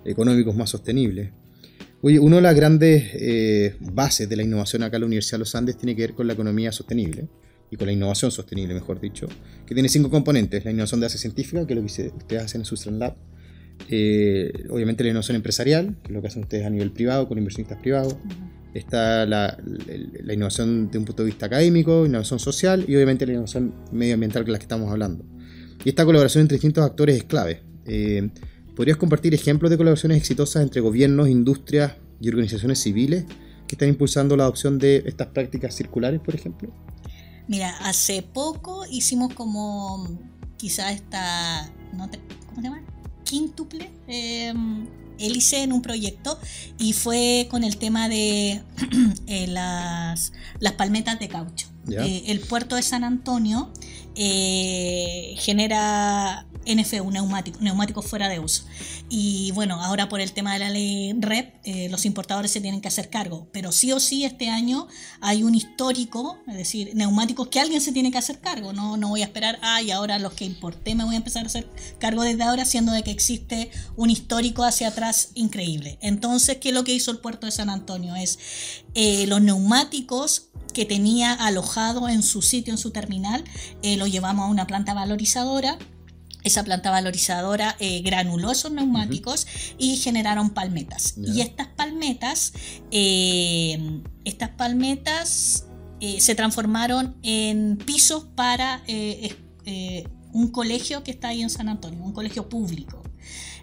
económico 0.04 0.52
más 0.54 0.70
sostenible. 0.70 1.32
Oye, 2.02 2.20
una 2.20 2.38
de 2.38 2.42
las 2.42 2.56
grandes 2.56 3.10
eh, 3.14 3.76
bases 3.80 4.28
de 4.28 4.36
la 4.36 4.44
innovación 4.44 4.84
acá 4.84 4.98
en 4.98 5.02
la 5.02 5.08
Universidad 5.08 5.38
de 5.38 5.40
los 5.40 5.56
Andes 5.56 5.78
tiene 5.78 5.96
que 5.96 6.02
ver 6.02 6.14
con 6.14 6.28
la 6.28 6.34
economía 6.34 6.72
sostenible 6.72 7.30
y 7.72 7.78
con 7.78 7.88
la 7.88 7.94
innovación 7.94 8.32
sostenible, 8.32 8.74
mejor 8.74 9.00
dicho, 9.00 9.28
que 9.66 9.74
tiene 9.74 9.88
cinco 9.88 10.12
componentes. 10.12 10.64
La 10.66 10.72
innovación 10.72 11.00
de 11.00 11.06
base 11.06 11.18
científica, 11.18 11.66
que 11.66 11.74
es 11.74 11.80
lo 11.80 11.86
que 11.86 12.18
ustedes 12.18 12.44
hacen 12.44 12.62
en 12.62 12.66
Sustran 12.66 13.00
Lab. 13.00 13.16
Eh, 13.90 14.66
obviamente 14.70 15.04
la 15.04 15.10
innovación 15.10 15.38
empresarial, 15.38 15.96
que 16.04 16.10
es 16.10 16.14
lo 16.14 16.22
que 16.22 16.28
hacen 16.28 16.44
ustedes 16.44 16.66
a 16.66 16.70
nivel 16.70 16.92
privado, 16.92 17.30
con 17.30 17.38
inversionistas 17.38 17.80
privados. 17.80 18.18
Está 18.74 19.26
la, 19.26 19.58
innovación 20.32 20.92
de 20.92 20.98
un 20.98 21.06
punto 21.06 21.24
de 21.24 21.28
vista 21.28 21.46
académico, 21.46 22.06
innovación 22.06 22.40
social 22.40 22.84
y 22.88 22.96
obviamente 22.96 23.26
la 23.26 23.34
innovación 23.34 23.74
medioambiental, 23.94 24.44
que 24.44 24.52
la 24.52 24.60
que 24.60 24.64
estamos 24.64 24.92
hablando. 24.92 25.26
Y 25.86 25.90
esta 25.90 26.04
colaboración 26.04 26.42
entre 26.42 26.56
distintos 26.56 26.84
actores 26.84 27.16
es 27.16 27.24
clave. 27.24 27.62
Eh, 27.86 28.30
¿Podrías 28.76 28.98
compartir 28.98 29.34
ejemplos 29.34 29.72
de 29.72 29.78
colaboraciones 29.78 30.18
exitosas 30.18 30.62
entre 30.62 30.82
gobiernos, 30.82 31.30
industrias 31.30 31.94
y 32.20 32.28
organizaciones 32.28 32.80
civiles 32.80 33.26
que 33.68 33.76
están 33.76 33.88
impulsando 33.88 34.36
la 34.36 34.44
adopción 34.44 34.78
de 34.78 35.04
estas 35.06 35.28
prácticas 35.28 35.74
circulares, 35.74 36.20
por 36.20 36.36
ejemplo? 36.36 36.74
Mira, 37.52 37.76
hace 37.82 38.22
poco 38.22 38.86
hicimos 38.90 39.34
como 39.34 40.08
quizá 40.56 40.90
esta, 40.94 41.70
¿cómo 41.92 42.08
se 42.56 42.62
llama? 42.62 42.82
Quíntuple 43.26 43.92
em, 44.08 44.88
hélice 45.20 45.62
en 45.62 45.74
un 45.74 45.82
proyecto 45.82 46.40
y 46.80 46.94
fue 46.94 47.50
con 47.52 47.66
el 47.66 47.76
tema 47.76 48.08
de 48.08 48.62
eh, 49.28 49.48
las, 49.48 50.32
las 50.62 50.74
palmetas 50.76 51.20
de 51.20 51.28
caucho. 51.28 51.68
Eh, 51.90 52.24
el 52.28 52.40
puerto 52.40 52.78
de 52.78 52.84
San 52.84 53.04
Antonio 53.04 53.70
eh, 54.16 55.36
genera 55.38 56.46
NFU, 56.66 57.12
neumático, 57.12 57.58
neumáticos 57.62 58.06
fuera 58.06 58.30
de 58.30 58.40
uso. 58.40 58.64
Y 59.10 59.52
bueno, 59.52 59.82
ahora 59.82 60.10
por 60.10 60.22
el 60.22 60.32
tema 60.32 60.54
de 60.54 60.60
la 60.60 60.70
ley 60.70 61.14
REP, 61.18 61.56
eh, 61.64 61.90
los 61.90 62.06
importadores 62.06 62.52
se 62.52 62.62
tienen 62.62 62.82
que 62.82 62.88
hacer 62.88 63.10
cargo. 63.10 63.48
Pero 63.52 63.72
sí 63.72 63.92
o 63.92 64.00
sí 64.00 64.26
este 64.26 64.50
año 64.50 64.88
hay 65.20 65.44
un 65.44 65.56
histórico, 65.56 66.38
es 66.48 66.56
decir, 66.56 66.92
neumáticos 66.94 67.48
que 67.48 67.60
alguien 67.60 67.82
se 67.82 67.92
tiene 67.92 68.12
que 68.12 68.18
hacer 68.18 68.40
cargo. 68.40 68.74
No, 68.74 68.98
no 68.98 69.10
voy 69.10 69.22
a 69.22 69.26
esperar, 69.26 69.60
ah, 69.62 69.82
y 69.82 69.92
ahora 69.92 70.20
los 70.20 70.34
que 70.34 70.46
importé 70.46 70.96
me 70.96 71.04
voy 71.04 71.16
a 71.16 71.18
empezar 71.18 71.44
a 71.44 71.48
hacer 71.48 71.68
cargo 72.00 72.24
desde 72.24 72.44
ahora, 72.44 72.66
siendo 72.66 72.92
de 72.92 73.04
que 73.04 73.12
existe 73.12 73.72
un 73.96 74.10
histórico 74.10 74.64
hacia 74.64 74.90
atrás 74.90 75.30
increíble. 75.36 75.98
Entonces, 76.02 76.58
¿qué 76.58 76.70
es 76.70 76.76
lo 76.76 76.84
que 76.84 76.94
hizo 76.94 77.12
el 77.12 77.18
puerto 77.18 77.46
de 77.46 77.52
San 77.52 77.70
Antonio? 77.70 78.16
Es 78.16 78.40
los 79.28 79.42
neumáticos 79.42 80.52
que 80.72 80.86
tenía 80.86 81.34
alojado 81.34 82.10
en 82.10 82.24
su 82.24 82.42
sitio, 82.42 82.74
en 82.74 82.78
su 82.78 82.92
terminal, 82.92 83.44
eh, 83.84 83.98
lo 83.98 84.08
llevamos 84.08 84.46
a 84.46 84.50
una 84.50 84.68
planta 84.68 84.94
valorizadora. 84.94 85.78
Esa 86.44 86.64
planta 86.64 86.90
valorizadora 86.92 87.76
eh, 87.80 88.02
granuló 88.02 88.52
esos 88.52 88.72
neumáticos 88.72 89.48
y 89.78 89.98
generaron 89.98 90.52
palmetas. 90.52 91.16
Y 91.18 91.42
estas 91.42 91.68
palmetas, 91.68 92.54
eh, 92.92 94.02
estas 94.26 94.50
palmetas 94.50 95.66
se 96.18 96.34
transformaron 96.34 97.16
en 97.22 97.78
pisos 97.78 98.26
para 98.36 98.82
un 100.34 100.48
colegio 100.48 101.04
que 101.04 101.12
está 101.12 101.28
ahí 101.28 101.44
en 101.44 101.52
San 101.52 101.70
Antonio, 101.70 102.04
un 102.04 102.14
colegio 102.14 102.50
público. 102.50 103.01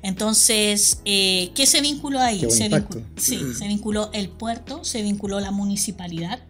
Entonces, 0.02 1.00
eh, 1.04 1.50
¿qué 1.54 1.66
se 1.66 1.80
vinculó 1.80 2.20
ahí? 2.20 2.44
Se 2.50 2.68
vinculó, 2.68 3.04
sí, 3.16 3.40
se 3.56 3.68
vinculó 3.68 4.10
el 4.12 4.28
puerto, 4.28 4.84
se 4.84 5.02
vinculó 5.02 5.40
la 5.40 5.50
municipalidad, 5.50 6.40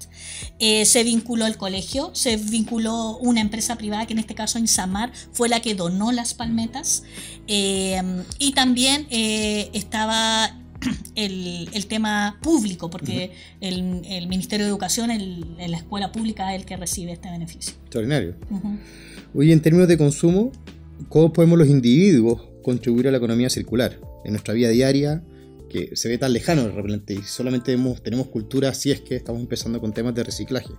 eh, 0.59 0.85
se 0.85 1.05
vinculó 1.05 1.47
el 1.47 1.57
colegio, 1.57 2.11
se 2.14 2.37
vinculó 2.37 3.17
una 3.19 3.40
empresa 3.40 3.76
privada 3.76 4.07
que 4.07 4.12
en 4.12 4.19
este 4.19 4.35
caso 4.35 4.59
Insamar 4.59 5.12
fue 5.33 5.49
la 5.49 5.61
que 5.61 5.75
donó 5.75 6.12
las 6.12 6.35
palmetas 6.35 7.05
eh, 7.47 8.02
y 8.38 8.52
también 8.52 9.07
estaba 9.11 10.55
el, 11.14 11.87
tema 11.88 12.38
público, 12.43 12.90
porque 12.90 13.33
el, 13.61 14.28
Ministerio 14.28 14.67
de 14.67 14.71
Educación, 14.71 15.11
en 15.11 15.71
la 15.71 15.76
escuela 15.76 16.12
pública, 16.12 16.55
es 16.55 16.61
el 16.61 16.67
que 16.67 16.76
recibe 16.76 17.12
este 17.12 17.31
beneficio. 17.31 17.75
Extraordinario. 17.83 18.35
Hoy, 19.35 19.52
en 19.52 19.61
términos 19.61 19.88
de 19.88 19.99
consumo, 19.99 20.52
¿cómo 21.09 21.33
podemos 21.33 21.59
los 21.59 21.69
individuos 21.69 22.43
contribuir 22.68 23.08
a 23.08 23.10
la 23.10 23.16
economía 23.16 23.48
circular 23.48 23.98
en 24.26 24.32
nuestra 24.32 24.52
vida 24.52 24.68
diaria, 24.68 25.22
que 25.70 25.96
se 25.96 26.10
ve 26.10 26.18
tan 26.18 26.34
lejano 26.34 26.64
de 26.64 26.72
repente 26.72 27.14
y 27.14 27.22
solamente 27.22 27.75
tenemos 28.02 28.26
cultura 28.26 28.75
si 28.75 28.90
es 28.90 29.00
que 29.00 29.16
estamos 29.16 29.40
empezando 29.40 29.80
con 29.80 29.94
temas 29.94 30.14
de 30.14 30.22
reciclaje. 30.22 30.75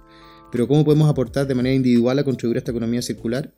Pero 0.51 0.67
¿cómo 0.67 0.85
podemos 0.85 1.09
aportar 1.09 1.47
de 1.47 1.55
manera 1.55 1.73
individual 1.73 2.19
a 2.19 2.23
contribuir 2.23 2.57
a 2.57 2.59
esta 2.59 2.69
economía 2.69 3.01
circular? 3.01 3.51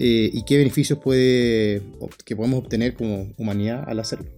Eh, 0.00 0.30
¿Y 0.32 0.44
qué 0.44 0.58
beneficios 0.58 0.98
puede, 0.98 1.80
que 2.24 2.34
podemos 2.34 2.58
obtener 2.58 2.94
como 2.94 3.32
humanidad 3.36 3.84
al 3.86 4.00
hacerlo? 4.00 4.32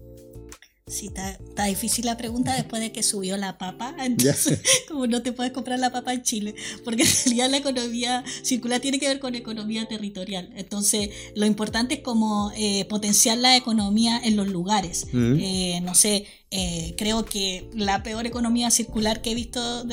Sí, 0.89 1.07
está, 1.09 1.65
difícil 1.67 2.07
la 2.07 2.17
pregunta 2.17 2.55
después 2.55 2.81
de 2.81 2.93
que 2.93 3.03
subió 3.03 3.37
la 3.37 3.59
papa. 3.59 3.95
Entonces, 4.01 4.61
como 4.89 5.07
no 5.07 5.23
te 5.23 5.33
puedes 5.33 5.53
comprar 5.53 5.79
la 5.79 5.91
papa 5.91 6.15
en 6.15 6.23
Chile, 6.23 6.55
porque 6.85 7.03
en 7.03 7.09
realidad 7.25 7.51
la 7.51 7.57
economía 7.59 8.25
circular 8.43 8.81
tiene 8.81 8.99
que 8.99 9.09
ver 9.09 9.21
con 9.21 9.35
economía 9.35 9.87
territorial. 9.87 10.51
Entonces, 10.57 11.11
lo 11.35 11.47
importante 11.47 11.95
es 11.95 12.01
como 12.01 12.53
eh, 12.57 12.87
potenciar 12.87 13.39
la 13.39 13.57
economía 13.57 14.21
en 14.23 14.37
los 14.37 14.49
lugares. 14.49 15.07
Eh, 15.13 15.81
no 15.83 15.95
sé, 15.95 16.27
eh, 16.51 16.95
creo 16.97 17.25
que 17.25 17.69
la 17.75 18.03
peor 18.03 18.27
economía 18.27 18.71
circular 18.71 19.21
que 19.21 19.33
he 19.33 19.35
visto 19.35 19.85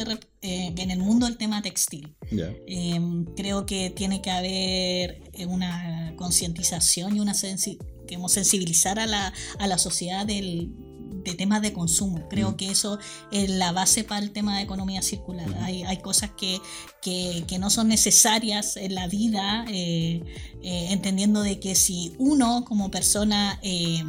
en 0.41 0.91
el 0.91 0.99
mundo 0.99 1.25
es 1.25 1.33
el 1.33 1.37
tema 1.37 1.61
textil. 1.61 2.15
creo 3.35 3.65
que 3.65 3.89
tiene 3.89 4.21
que 4.21 4.31
haber 4.31 5.21
una 5.47 6.13
concientización 6.15 7.17
y 7.17 7.19
una 7.19 7.33
sensibilizar 7.33 8.99
a 8.99 9.05
la, 9.05 9.33
a 9.59 9.67
la 9.67 9.77
sociedad 9.77 10.25
del, 10.25 10.71
de 11.25 11.33
temas 11.33 11.61
de 11.61 11.73
consumo. 11.73 12.27
Creo 12.29 12.51
mm. 12.51 12.55
que 12.55 12.69
eso 12.69 12.99
es 13.31 13.49
la 13.49 13.71
base 13.71 14.03
para 14.03 14.21
el 14.21 14.31
tema 14.31 14.57
de 14.57 14.63
economía 14.63 15.01
circular. 15.01 15.47
hay, 15.61 15.83
hay, 15.83 15.97
cosas 15.97 16.31
que, 16.37 16.61
que, 17.01 17.43
que, 17.47 17.57
no 17.59 17.69
son 17.69 17.87
necesarias 17.87 18.77
en 18.77 18.93
la 18.93 19.07
vida, 19.07 19.65
eh, 19.67 20.21
eh, 20.61 20.87
entendiendo 20.91 21.41
de 21.41 21.59
que 21.59 21.73
si 21.73 22.13
uno 22.19 22.63
como 22.63 22.91
persona 22.91 23.59
eh, 23.63 24.03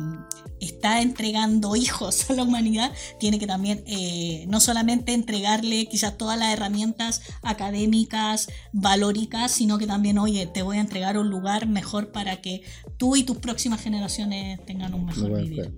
está 0.61 1.00
entregando 1.00 1.75
hijos 1.75 2.30
a 2.30 2.35
la 2.35 2.42
humanidad, 2.42 2.92
tiene 3.18 3.38
que 3.38 3.46
también 3.46 3.82
no 4.49 4.61
solamente 4.61 5.14
entregarle 5.14 5.87
quizás 5.87 6.18
todas 6.18 6.38
las 6.38 6.52
herramientas 6.52 7.23
académicas, 7.42 8.49
valóricas, 8.73 9.52
sino 9.52 9.78
que 9.78 9.87
también, 9.87 10.18
oye, 10.18 10.46
te 10.46 10.62
voy 10.62 10.76
a 10.76 10.80
entregar 10.80 11.18
un 11.18 11.30
lugar 11.30 11.66
mejor 11.66 12.12
para 12.12 12.42
que 12.42 12.62
tú 12.99 13.16
y 13.16 13.25
tus 13.25 13.38
próximas 13.38 13.80
generaciones 13.80 14.64
tengan 14.66 14.92
un 14.94 15.06
mejor 15.06 15.42
vida. 15.42 15.70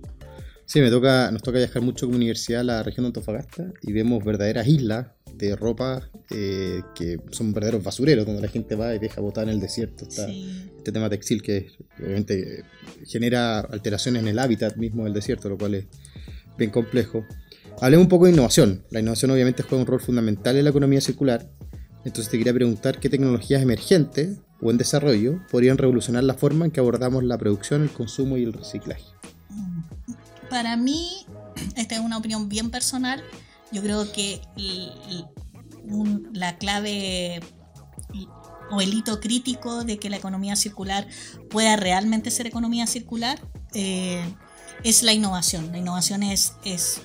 Sí, 0.69 0.81
me 0.81 0.91
toca, 0.91 1.31
nos 1.31 1.41
toca 1.41 1.57
viajar 1.57 1.81
mucho 1.81 2.05
como 2.05 2.17
universidad 2.17 2.61
a 2.61 2.63
la 2.63 2.83
región 2.83 3.03
de 3.03 3.07
Antofagasta 3.07 3.73
y 3.81 3.91
vemos 3.91 4.23
verdaderas 4.23 4.67
islas 4.67 5.07
de 5.33 5.55
ropa 5.55 6.11
eh, 6.29 6.83
que 6.93 7.17
son 7.31 7.53
verdaderos 7.53 7.83
basureros, 7.83 8.23
donde 8.27 8.43
la 8.43 8.49
gente 8.49 8.75
va 8.75 8.93
y 8.93 8.99
deja 8.99 9.19
botar 9.19 9.45
en 9.45 9.49
el 9.49 9.59
desierto. 9.59 10.05
Este 10.07 10.91
tema 10.91 11.09
textil 11.09 11.41
que 11.41 11.71
obviamente 11.97 12.65
genera 13.07 13.61
alteraciones 13.61 14.21
en 14.21 14.27
el 14.27 14.37
hábitat 14.37 14.75
mismo 14.77 15.05
del 15.05 15.13
desierto, 15.13 15.49
lo 15.49 15.57
cual 15.57 15.73
es 15.73 15.85
bien 16.55 16.69
complejo. 16.69 17.25
Hablemos 17.81 18.03
un 18.03 18.09
poco 18.09 18.25
de 18.25 18.33
innovación. 18.33 18.83
La 18.91 18.99
innovación 18.99 19.31
obviamente 19.31 19.63
juega 19.63 19.81
un 19.81 19.87
rol 19.87 20.01
fundamental 20.01 20.55
en 20.55 20.65
la 20.65 20.69
economía 20.69 21.01
circular. 21.01 21.49
Entonces 22.05 22.29
te 22.29 22.37
quería 22.37 22.53
preguntar 22.53 22.99
qué 22.99 23.09
tecnologías 23.09 23.63
emergentes 23.63 24.37
o 24.61 24.69
en 24.69 24.77
desarrollo 24.77 25.41
podrían 25.49 25.79
revolucionar 25.79 26.25
la 26.25 26.35
forma 26.35 26.65
en 26.65 26.71
que 26.71 26.79
abordamos 26.79 27.23
la 27.23 27.39
producción, 27.39 27.81
el 27.81 27.89
consumo 27.89 28.37
y 28.37 28.43
el 28.43 28.53
reciclaje. 28.53 29.18
Para 30.49 30.77
mí, 30.77 31.25
esta 31.75 31.95
es 31.95 32.01
una 32.01 32.17
opinión 32.17 32.49
bien 32.49 32.71
personal, 32.71 33.23
yo 33.71 33.81
creo 33.81 34.11
que 34.11 34.41
la 36.33 36.57
clave 36.57 37.41
o 38.71 38.81
el 38.81 38.93
hito 38.93 39.19
crítico 39.19 39.83
de 39.83 39.97
que 39.97 40.09
la 40.09 40.17
economía 40.17 40.55
circular 40.55 41.07
pueda 41.49 41.75
realmente 41.75 42.31
ser 42.31 42.47
economía 42.47 42.87
circular 42.87 43.39
eh, 43.73 44.23
es 44.83 45.03
la 45.03 45.13
innovación. 45.13 45.71
La 45.71 45.77
innovación 45.77 46.23
es, 46.23 46.53
es 46.63 47.01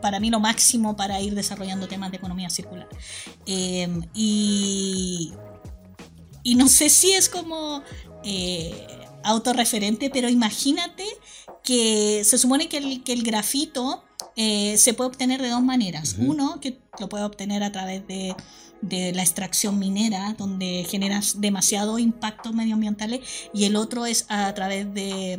para 0.00 0.20
mí 0.20 0.30
lo 0.30 0.40
máximo 0.40 0.96
para 0.96 1.20
ir 1.20 1.34
desarrollando 1.34 1.88
temas 1.88 2.10
de 2.10 2.16
economía 2.16 2.50
circular. 2.50 2.88
Eh, 3.46 3.88
y, 4.14 5.32
no 6.56 6.68
sé 6.68 6.90
si 6.90 7.12
es 7.12 7.28
como 7.28 7.82
eh, 8.24 8.86
autorreferente, 9.22 10.10
pero 10.10 10.28
imagínate 10.28 11.04
que 11.70 12.24
se 12.24 12.36
supone 12.36 12.68
que 12.68 12.78
el, 12.78 13.04
que 13.04 13.12
el 13.12 13.22
grafito 13.22 14.02
eh, 14.34 14.76
se 14.76 14.92
puede 14.92 15.10
obtener 15.10 15.40
de 15.40 15.50
dos 15.50 15.62
maneras. 15.62 16.16
Uno, 16.18 16.58
que 16.60 16.80
lo 16.98 17.08
puede 17.08 17.22
obtener 17.22 17.62
a 17.62 17.70
través 17.70 18.04
de, 18.08 18.34
de, 18.80 19.12
la 19.12 19.22
extracción 19.22 19.78
minera, 19.78 20.34
donde 20.36 20.84
generas 20.90 21.40
demasiado 21.40 22.00
impacto 22.00 22.52
medioambiental, 22.52 23.20
y 23.54 23.64
el 23.66 23.76
otro 23.76 24.04
es 24.04 24.26
a 24.28 24.52
través 24.52 24.92
de, 24.92 25.38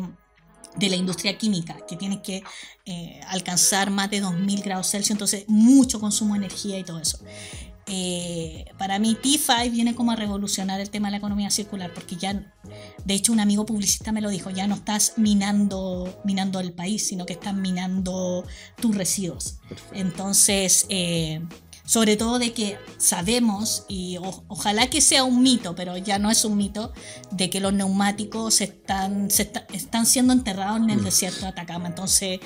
de 0.77 0.89
la 0.89 0.95
industria 0.95 1.37
química, 1.37 1.75
que 1.85 1.97
tiene 1.97 2.21
que 2.21 2.43
eh, 2.85 3.19
alcanzar 3.27 3.89
más 3.89 4.09
de 4.09 4.21
2000 4.21 4.61
grados 4.61 4.89
Celsius, 4.89 5.11
entonces 5.11 5.43
mucho 5.49 5.99
consumo 5.99 6.35
de 6.35 6.45
energía 6.45 6.79
y 6.79 6.85
todo 6.85 7.01
eso. 7.01 7.19
Eh, 7.93 8.63
para 8.77 8.99
mí 8.99 9.17
T5 9.21 9.69
viene 9.69 9.93
como 9.93 10.13
a 10.13 10.15
revolucionar 10.15 10.79
el 10.79 10.89
tema 10.89 11.09
de 11.09 11.11
la 11.11 11.17
economía 11.17 11.51
circular, 11.51 11.93
porque 11.93 12.15
ya, 12.15 12.33
de 13.03 13.13
hecho 13.13 13.33
un 13.33 13.41
amigo 13.41 13.65
publicista 13.65 14.13
me 14.13 14.21
lo 14.21 14.29
dijo, 14.29 14.49
ya 14.49 14.65
no 14.65 14.75
estás 14.75 15.15
minando, 15.17 16.21
minando 16.23 16.61
el 16.61 16.71
país, 16.71 17.05
sino 17.05 17.25
que 17.25 17.33
estás 17.33 17.53
minando 17.53 18.45
tus 18.79 18.95
residuos. 18.95 19.57
Entonces, 19.91 20.85
eh, 20.87 21.41
sobre 21.83 22.15
todo 22.15 22.39
de 22.39 22.53
que 22.53 22.77
sabemos, 22.97 23.83
y 23.89 24.17
ojalá 24.47 24.89
que 24.89 25.01
sea 25.01 25.25
un 25.25 25.43
mito, 25.43 25.75
pero 25.75 25.97
ya 25.97 26.17
no 26.17 26.31
es 26.31 26.45
un 26.45 26.55
mito, 26.55 26.93
de 27.31 27.49
que 27.49 27.59
los 27.59 27.73
neumáticos 27.73 28.61
están, 28.61 29.29
se 29.29 29.51
están 29.73 30.05
siendo 30.05 30.31
enterrados 30.31 30.77
en 30.77 30.91
el 30.91 31.01
mm. 31.01 31.03
desierto 31.03 31.41
de 31.41 31.47
Atacama. 31.47 31.89
Entonces, 31.89 32.39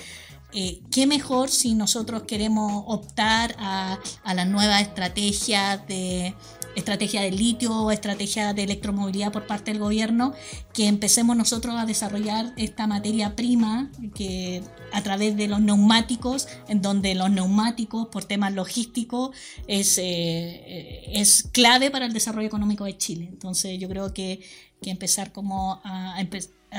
eh, 0.54 0.82
¿qué 0.92 1.08
mejor 1.08 1.50
si 1.50 1.76
nosotros 1.76 2.24
queremos 2.24 2.84
optar 2.88 3.56
a, 3.60 4.00
a 4.24 4.34
las 4.34 4.48
nuevas 4.48 4.82
estrategias 4.82 5.86
de, 5.88 6.34
estrategia 6.76 7.22
de 7.22 7.32
litio, 7.32 7.90
estrategia 7.92 8.54
de 8.54 8.64
electromovilidad 8.64 9.32
por 9.32 9.48
parte 9.48 9.72
del 9.72 9.80
gobierno, 9.80 10.34
que 10.74 10.88
empecemos 10.88 11.36
nosotros 11.36 11.76
a 11.78 11.86
desarrollar 11.86 12.54
esta 12.58 12.86
materia 12.86 13.36
prima 13.36 13.90
que 14.14 14.62
a 14.92 15.02
través 15.02 15.36
de 15.36 15.48
los 15.48 15.62
neumáticos, 15.62 16.48
en 16.68 16.82
donde 16.82 17.16
los 17.16 17.32
neumáticos 17.32 18.08
por 18.08 18.26
temas 18.26 18.54
logísticos 18.54 19.36
es, 19.68 19.98
eh, 19.98 21.04
es 21.14 21.44
clave 21.52 21.90
para 21.92 22.06
el 22.06 22.14
desarrollo 22.14 22.48
económico 22.48 22.86
de 22.86 22.98
Chile. 22.98 23.28
Entonces 23.30 23.80
yo 23.80 23.88
creo 23.88 24.14
que, 24.14 24.42
que 24.82 24.92
empezar 24.92 25.32
como 25.32 25.82
a, 25.84 26.16
a 26.16 26.22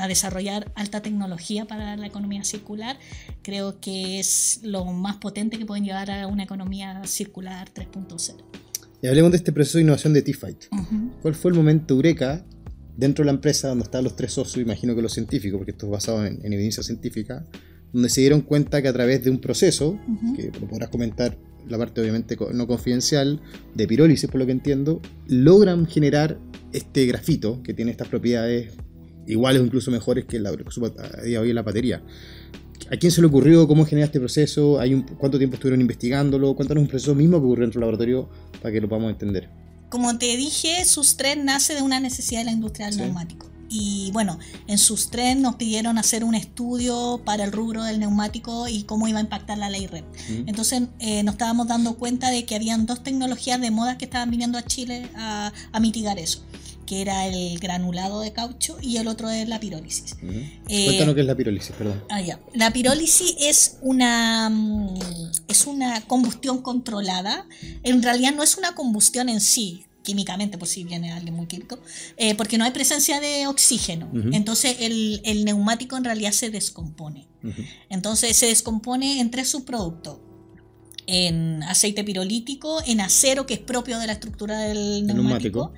desarrollar 0.05 0.71
alta 0.75 1.01
tecnología 1.01 1.65
para 1.65 1.97
la 1.97 2.05
economía 2.05 2.43
circular, 2.43 2.99
creo 3.41 3.79
que 3.79 4.19
es 4.19 4.59
lo 4.63 4.85
más 4.85 5.15
potente 5.15 5.57
que 5.57 5.65
pueden 5.65 5.85
llevar 5.85 6.11
a 6.11 6.27
una 6.27 6.43
economía 6.43 7.01
circular 7.05 7.69
3.0. 7.73 8.35
Y 9.01 9.07
hablemos 9.07 9.31
de 9.31 9.37
este 9.37 9.51
proceso 9.51 9.77
de 9.77 9.83
innovación 9.83 10.13
de 10.13 10.21
T-Fight. 10.21 10.65
¿Cuál 11.21 11.35
fue 11.35 11.51
el 11.51 11.57
momento 11.57 11.93
eureka 11.93 12.43
dentro 12.97 13.23
de 13.23 13.27
la 13.27 13.33
empresa 13.33 13.69
donde 13.69 13.83
estaban 13.83 14.03
los 14.03 14.15
tres 14.15 14.33
socios, 14.33 14.57
imagino 14.57 14.95
que 14.95 15.01
los 15.01 15.13
científicos, 15.13 15.59
porque 15.59 15.71
esto 15.71 15.85
es 15.85 15.91
basado 15.91 16.25
en, 16.25 16.41
evidencia 16.43 16.83
científica, 16.83 17.45
donde 17.93 18.09
se 18.09 18.21
dieron 18.21 18.41
cuenta 18.41 18.81
que 18.81 18.87
a 18.87 18.93
través 18.93 19.23
de 19.23 19.29
un 19.29 19.39
proceso, 19.39 19.97
que 20.35 20.51
podrás 20.67 20.89
comentar 20.89 21.37
la 21.69 21.77
parte 21.77 22.01
obviamente 22.01 22.37
no 22.53 22.67
confidencial, 22.67 23.41
de 23.75 23.87
pirólisis 23.87 24.29
por 24.29 24.39
lo 24.39 24.45
que 24.45 24.51
entiendo, 24.51 25.01
logran 25.27 25.85
generar 25.85 26.39
este 26.73 27.05
grafito 27.05 27.61
que 27.63 27.73
tiene 27.73 27.91
estas 27.91 28.07
propiedades 28.07 28.73
iguales 29.27 29.61
o 29.61 29.65
incluso 29.65 29.91
mejores 29.91 30.25
que 30.25 30.39
la, 30.39 30.49
a 30.49 31.21
día 31.21 31.23
de 31.23 31.37
hoy 31.39 31.49
en 31.49 31.55
la 31.55 31.63
batería. 31.63 32.01
¿A 32.91 32.95
quién 32.95 33.11
se 33.11 33.21
le 33.21 33.27
ocurrió? 33.27 33.67
¿Cómo 33.67 33.85
genera 33.85 34.05
este 34.05 34.19
proceso? 34.19 34.79
¿Hay 34.79 34.93
un, 34.93 35.01
¿Cuánto 35.01 35.37
tiempo 35.37 35.55
estuvieron 35.55 35.81
investigándolo? 35.81 36.55
Cuéntanos 36.55 36.83
un 36.83 36.87
proceso 36.87 37.13
mismo 37.15 37.39
que 37.39 37.45
ocurrió 37.45 37.65
en 37.65 37.71
tu 37.71 37.79
laboratorio 37.79 38.29
para 38.61 38.71
que 38.71 38.79
lo 38.79 38.87
podamos 38.87 39.11
entender. 39.11 39.49
Como 39.89 40.17
te 40.17 40.37
dije, 40.37 40.81
SUS3 40.83 41.43
nace 41.43 41.75
de 41.75 41.81
una 41.81 41.99
necesidad 41.99 42.41
de 42.41 42.45
la 42.45 42.51
industria 42.51 42.87
del 42.87 42.97
neumático. 42.97 43.49
Y 43.69 44.11
bueno, 44.13 44.39
en 44.67 44.77
SUS3 44.77 45.37
nos 45.37 45.55
pidieron 45.55 45.97
hacer 45.97 46.23
un 46.23 46.35
estudio 46.35 47.21
para 47.25 47.43
el 47.43 47.51
rubro 47.51 47.83
del 47.83 47.99
neumático 47.99 48.69
y 48.69 48.83
cómo 48.83 49.09
iba 49.09 49.19
a 49.19 49.21
impactar 49.21 49.57
la 49.57 49.69
ley 49.69 49.87
REP. 49.87 50.05
Entonces 50.45 50.83
eh, 50.99 51.23
nos 51.23 51.33
estábamos 51.33 51.67
dando 51.67 51.95
cuenta 51.97 52.29
de 52.29 52.45
que 52.45 52.55
habían 52.55 52.85
dos 52.85 53.03
tecnologías 53.03 53.59
de 53.59 53.71
moda 53.71 53.97
que 53.97 54.05
estaban 54.05 54.31
viniendo 54.31 54.57
a 54.57 54.63
Chile 54.63 55.09
a, 55.15 55.51
a 55.73 55.79
mitigar 55.81 56.17
eso 56.17 56.43
que 56.87 57.01
era 57.01 57.27
el 57.27 57.59
granulado 57.59 58.21
de 58.21 58.33
caucho, 58.33 58.77
y 58.81 58.97
el 58.97 59.07
otro 59.07 59.29
es 59.29 59.47
la 59.47 59.59
pirólisis. 59.59 60.15
Eh, 60.67 60.85
Cuéntanos 60.85 61.13
qué 61.13 61.21
es 61.21 61.27
la 61.27 61.35
pirólisis, 61.35 61.75
perdón. 61.75 62.03
Ah, 62.09 62.21
ya. 62.21 62.39
La 62.55 62.73
pirólisis 62.73 63.35
es 63.39 63.77
una, 63.81 64.49
mm, 64.49 64.97
es 65.47 65.67
una 65.67 66.01
combustión 66.01 66.63
controlada. 66.63 67.45
En 67.83 68.01
realidad 68.01 68.33
no 68.33 68.41
es 68.41 68.57
una 68.57 68.73
combustión 68.73 69.29
en 69.29 69.41
sí, 69.41 69.85
químicamente, 70.01 70.57
por 70.57 70.67
si 70.67 70.83
viene 70.83 71.11
alguien 71.11 71.35
muy 71.35 71.45
químico, 71.45 71.77
eh, 72.15 72.33
porque 72.33 72.57
no 72.57 72.63
hay 72.63 72.71
presencia 72.71 73.19
de 73.19 73.45
oxígeno. 73.45 74.09
Entonces 74.31 74.77
el, 74.79 75.21
el, 75.25 75.43
neumático 75.45 75.97
en 75.97 76.05
realidad 76.05 76.31
se 76.31 76.49
descompone. 76.49 77.27
Entonces 77.89 78.35
se 78.35 78.47
descompone 78.47 79.19
en 79.19 79.29
tres 79.29 79.49
subproductos 79.49 80.19
en 81.07 81.63
aceite 81.63 82.03
pirolítico, 82.03 82.81
en 82.85 83.01
acero, 83.01 83.45
que 83.45 83.55
es 83.55 83.59
propio 83.61 83.97
de 83.97 84.07
la 84.07 84.13
estructura 84.13 84.59
del 84.59 85.07
neumático, 85.07 85.73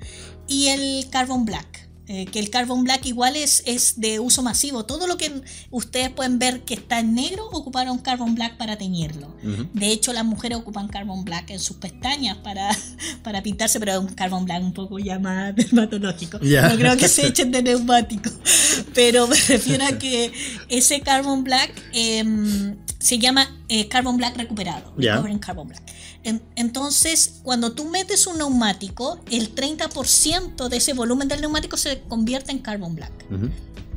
y 0.50 0.66
el 0.66 1.08
carbon 1.08 1.46
black. 1.46 1.88
Eh, 2.12 2.26
que 2.26 2.40
el 2.40 2.50
carbon 2.50 2.82
black 2.82 3.06
igual 3.06 3.36
es, 3.36 3.62
es 3.66 4.00
de 4.00 4.18
uso 4.18 4.42
masivo. 4.42 4.84
Todo 4.84 5.06
lo 5.06 5.16
que 5.16 5.30
ustedes 5.70 6.10
pueden 6.10 6.40
ver 6.40 6.62
que 6.62 6.74
está 6.74 6.98
en 6.98 7.14
negro, 7.14 7.46
ocuparon 7.52 7.98
carbon 7.98 8.34
black 8.34 8.56
para 8.56 8.76
teñirlo. 8.76 9.32
De 9.74 9.92
hecho, 9.92 10.12
las 10.12 10.24
mujeres 10.24 10.58
ocupan 10.58 10.88
carbon 10.88 11.24
black 11.24 11.50
en 11.50 11.60
sus 11.60 11.76
pestañas 11.76 12.36
para, 12.38 12.68
para 13.22 13.44
pintarse, 13.44 13.78
pero 13.78 13.92
es 13.92 13.98
un 13.98 14.08
carbon 14.08 14.44
black 14.44 14.60
un 14.60 14.72
poco 14.72 14.98
ya 14.98 15.20
más 15.20 15.54
dermatológico. 15.54 16.40
No 16.40 16.76
creo 16.76 16.96
que 16.96 17.06
se 17.06 17.28
echen 17.28 17.52
de 17.52 17.62
neumático. 17.62 18.28
Pero 18.94 19.28
me 19.28 19.36
refiero 19.36 19.84
a 19.84 19.92
que 19.98 20.32
ese 20.68 21.00
carbon 21.02 21.44
black 21.44 21.70
em, 21.92 22.76
se 23.00 23.18
llama 23.18 23.50
eh, 23.68 23.88
carbon 23.88 24.16
black 24.18 24.36
recuperado. 24.36 24.92
Carbon 25.40 25.68
black. 25.68 25.82
entonces, 26.54 27.40
cuando 27.42 27.72
tú 27.72 27.86
metes 27.86 28.26
un 28.26 28.38
neumático, 28.38 29.18
el 29.30 29.54
30% 29.54 30.68
de 30.68 30.76
ese 30.76 30.92
volumen 30.92 31.26
del 31.26 31.40
neumático 31.40 31.76
se 31.76 32.02
convierte 32.02 32.52
en 32.52 32.58
carbon 32.58 32.94
black. 32.94 33.12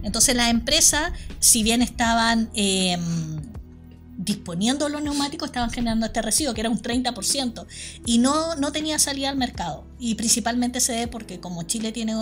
Entonces, 0.04 0.36
la 0.36 0.50
empresa, 0.50 1.14
si 1.40 1.64
bien 1.64 1.82
estaban 1.82 2.50
em, 2.56 3.42
disponiendo 4.24 4.90
los 4.90 5.02
neumáticos 5.02 5.48
estaban 5.48 5.72
generando 5.72 6.06
este 6.06 6.22
residuo, 6.22 6.54
que 6.54 6.62
era 6.62 6.70
un 6.70 6.82
30%, 6.82 7.66
y 8.06 8.18
no, 8.18 8.56
no 8.56 8.72
tenía 8.72 9.00
salida 9.00 9.30
al 9.30 9.38
mercado. 9.38 9.86
Y 10.00 10.16
principalmente 10.16 10.80
se 10.80 10.94
debe 10.94 11.08
porque 11.08 11.40
como 11.40 11.64
Chile 11.64 11.92
tiene 11.92 12.16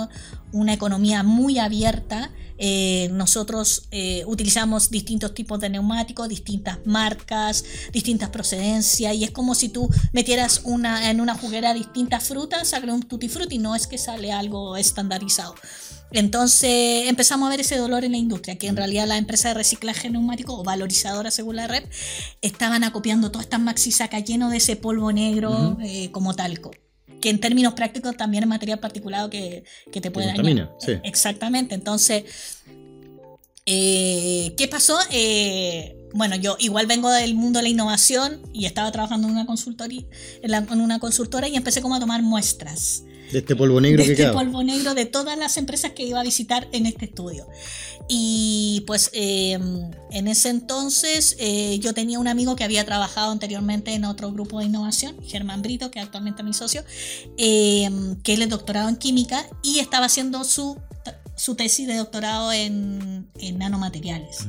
una 0.52 0.74
economía 0.74 1.24
muy 1.24 1.60
abierta, 1.60 2.32
eh, 2.58 3.10
nosotros 3.14 3.88
eh, 3.90 4.24
utilizamos 4.28 4.92
distintos 4.92 5.34
tipos 5.34 5.60
de 5.60 5.70
neumáticos, 5.70 6.30
distintas 6.30 6.78
marcas, 6.86 7.64
distintas 7.92 8.30
procedencias, 8.30 9.16
y 9.16 9.24
es 9.24 9.32
como 9.32 9.56
si 9.56 9.70
tú 9.70 9.90
metieras 10.14 10.62
una, 10.64 11.10
en 11.10 11.22
una 11.22 11.36
juguera 11.36 11.74
distintas 11.74 12.24
frutas, 12.24 12.68
sale 12.68 12.92
un 12.92 13.04
tutti 13.04 13.30
frutti, 13.30 13.58
no 13.58 13.76
es 13.76 13.88
que 13.88 13.98
sale 13.98 14.32
algo 14.32 14.78
estandarizado. 14.78 15.56
Entonces 16.14 17.08
empezamos 17.08 17.48
a 17.48 17.50
ver 17.52 17.62
ese 17.62 17.78
dolor 17.78 18.04
en 18.04 18.12
la 18.12 18.18
industria, 18.18 18.58
que 18.58 18.68
en 18.68 18.76
realidad 18.76 19.08
la 19.08 19.18
empresa 19.18 19.50
de 19.50 19.54
reciclaje 19.54 20.10
neumático 20.10 20.58
o 20.58 20.64
valorizadora 20.64 21.32
según 21.32 21.56
la 21.56 21.68
red 21.68 21.84
estaban 22.42 22.84
acopiando 22.84 23.32
todas 23.32 23.46
estas 23.46 23.62
maxi 23.62 23.92
sacas 23.92 24.24
lleno 24.24 24.50
de 24.50 24.58
ese 24.58 24.76
polvo 24.76 25.12
negro 25.12 25.78
eh, 25.82 26.12
como 26.12 26.36
talco. 26.36 26.72
Que 27.22 27.30
en 27.30 27.40
términos 27.40 27.76
prácticos 27.76 28.18
también 28.18 28.44
es 28.44 28.50
material 28.50 28.80
particulado 28.80 29.30
que, 29.30 29.64
que 29.92 30.02
te 30.02 30.12
puede 30.12 30.28
dañar. 30.28 30.76
Sí. 30.80 30.94
Exactamente. 31.04 31.76
Entonces, 31.76 32.24
eh, 33.66 34.54
¿qué 34.58 34.68
pasó? 34.68 34.98
Eh, 35.12 35.96
bueno, 36.14 36.36
yo 36.36 36.58
igual 36.60 36.88
vengo 36.88 37.10
del 37.12 37.36
mundo 37.36 37.60
de 37.60 37.64
la 37.64 37.70
innovación 37.70 38.42
y 38.54 38.66
estaba 38.66 38.92
trabajando 38.92 39.28
en 39.28 39.36
una 39.36 39.46
consultoría, 39.46 40.04
en 40.42 40.82
una 40.82 41.00
consultora 41.00 41.48
y 41.48 41.56
empecé 41.56 41.82
como 41.82 41.96
a 41.96 42.00
tomar 42.00 42.22
muestras 42.24 43.04
de 43.32 43.40
este 43.40 43.56
polvo 43.56 43.80
negro 43.82 44.04
de 44.04 44.12
este 44.12 44.30
polvo 44.30 44.64
negro 44.64 44.94
de 44.94 45.06
todas 45.06 45.38
las 45.38 45.58
empresas 45.58 45.92
que 45.92 46.04
iba 46.04 46.20
a 46.20 46.24
visitar 46.24 46.68
en 46.72 46.86
este 46.86 47.06
estudio. 47.06 47.48
Y 48.08 48.84
pues 48.88 49.10
em, 49.14 49.92
en 50.12 50.28
ese 50.28 50.50
entonces 50.50 51.36
eh, 51.40 51.80
yo 51.80 51.94
tenía 51.94 52.20
un 52.20 52.28
amigo 52.28 52.56
que 52.56 52.64
había 52.64 52.86
trabajado 52.86 53.32
anteriormente 53.32 53.94
en 53.94 54.06
otro 54.06 54.32
grupo 54.32 54.60
de 54.60 54.66
innovación, 54.66 55.16
Germán 55.24 55.62
Brito, 55.62 55.92
que 55.92 56.00
actualmente 56.00 56.42
es 56.42 56.46
mi 56.46 56.54
socio, 56.54 56.84
em, 57.38 58.16
que 58.22 58.34
él 58.34 58.42
es 58.42 58.50
doctorado 58.50 58.90
en 58.90 58.98
química 58.98 59.48
y 59.64 59.80
estaba 59.80 60.08
haciendo 60.08 60.44
su 60.44 60.78
su 61.42 61.56
tesis 61.56 61.88
de 61.88 61.96
doctorado 61.96 62.54
en, 62.54 63.32
nanomateriales. 63.58 64.46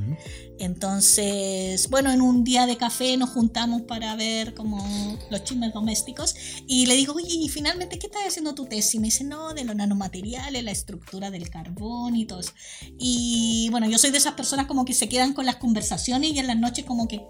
Entonces, 0.58 1.88
bueno, 1.88 2.10
en 2.10 2.20
un 2.20 2.44
día 2.44 2.66
de 2.66 2.76
café 2.76 3.16
nos 3.16 3.30
juntamos 3.30 3.80
para 3.82 4.14
ver 4.14 4.52
como 4.52 5.18
los 5.30 5.42
chismes 5.42 5.72
domésticos 5.72 6.34
y 6.66 6.84
le 6.84 6.94
digo, 6.94 7.14
oye, 7.14 7.28
¿y 7.30 7.48
finalmente 7.48 7.98
qué 7.98 8.08
estás 8.08 8.26
haciendo 8.26 8.54
tu 8.54 8.66
tesis? 8.66 8.96
Y 8.96 8.98
me 8.98 9.06
dice, 9.06 9.24
no, 9.24 9.54
de 9.54 9.64
los 9.64 9.74
nanomateriales, 9.74 10.62
la 10.62 10.70
estructura 10.70 11.30
del 11.30 11.48
carbón 11.48 12.14
y 12.14 12.26
todo 12.26 12.40
eso. 12.40 12.52
Y 12.98 13.68
bueno, 13.70 13.88
yo 13.88 13.96
soy 13.96 14.10
de 14.10 14.18
esas 14.18 14.34
personas 14.34 14.66
como 14.66 14.84
que 14.84 14.92
se 14.92 15.08
quedan 15.08 15.32
con 15.32 15.46
las 15.46 15.56
conversaciones 15.56 16.32
y 16.32 16.38
en 16.40 16.46
las 16.46 16.58
noches 16.58 16.84
como 16.84 17.08
que 17.08 17.22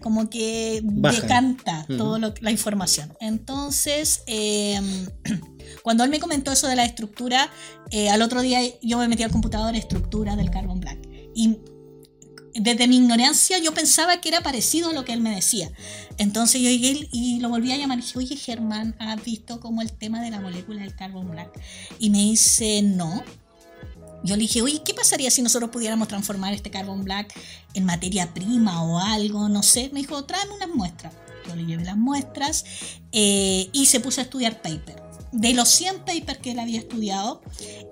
como 0.00 0.28
que 0.28 0.80
decanta 0.82 1.86
toda 1.96 2.34
la 2.40 2.50
información. 2.50 3.12
Entonces, 3.20 4.22
em, 4.26 5.06
cuando 5.82 6.04
él 6.04 6.10
me 6.10 6.20
comentó 6.20 6.52
eso 6.52 6.68
de 6.68 6.76
la 6.76 6.84
estructura, 6.84 7.50
eh, 7.90 8.10
al 8.10 8.22
otro 8.22 8.42
día 8.42 8.60
yo 8.82 8.98
me 8.98 9.08
metí 9.08 9.22
al 9.22 9.30
computador 9.30 9.74
estructura 9.74 10.36
del 10.36 10.50
carbon 10.50 10.80
black. 10.80 10.98
Y 11.34 11.58
desde 12.54 12.88
mi 12.88 12.96
ignorancia 12.96 13.58
yo 13.58 13.72
pensaba 13.74 14.20
que 14.20 14.28
era 14.28 14.42
parecido 14.42 14.90
a 14.90 14.92
lo 14.92 15.04
que 15.04 15.12
él 15.12 15.20
me 15.20 15.34
decía. 15.34 15.70
Entonces 16.18 16.60
yo 16.60 16.70
llegué 16.70 17.08
y 17.12 17.40
lo 17.40 17.48
volví 17.48 17.72
a 17.72 17.76
llamar 17.76 17.98
y 17.98 18.02
dije, 18.02 18.18
oye 18.18 18.36
Germán, 18.36 18.96
¿has 18.98 19.22
visto 19.24 19.60
como 19.60 19.82
el 19.82 19.92
tema 19.92 20.22
de 20.22 20.30
la 20.30 20.40
molécula 20.40 20.82
del 20.82 20.94
carbon 20.94 21.30
black? 21.30 21.60
Y 21.98 22.10
me 22.10 22.18
dice, 22.18 22.82
no. 22.82 23.22
Yo 24.22 24.36
le 24.36 24.42
dije, 24.42 24.62
oye, 24.62 24.82
¿qué 24.84 24.94
pasaría 24.94 25.30
si 25.30 25.42
nosotros 25.42 25.70
pudiéramos 25.70 26.08
transformar 26.08 26.52
este 26.52 26.70
carbon 26.70 27.04
black 27.04 27.32
en 27.74 27.84
materia 27.84 28.32
prima 28.32 28.82
o 28.82 28.98
algo? 28.98 29.48
No 29.48 29.62
sé. 29.62 29.90
Me 29.92 30.00
dijo, 30.00 30.24
tráeme 30.24 30.54
unas 30.54 30.68
muestras. 30.68 31.12
Yo 31.46 31.54
le 31.54 31.64
llevé 31.64 31.84
las 31.84 31.96
muestras 31.96 32.64
eh, 33.12 33.68
y 33.72 33.86
se 33.86 34.00
puso 34.00 34.20
a 34.20 34.24
estudiar 34.24 34.60
paper. 34.62 35.06
De 35.32 35.52
los 35.52 35.68
100 35.68 35.98
papers 35.98 36.38
que 36.38 36.52
él 36.52 36.58
había 36.58 36.78
estudiado, 36.78 37.42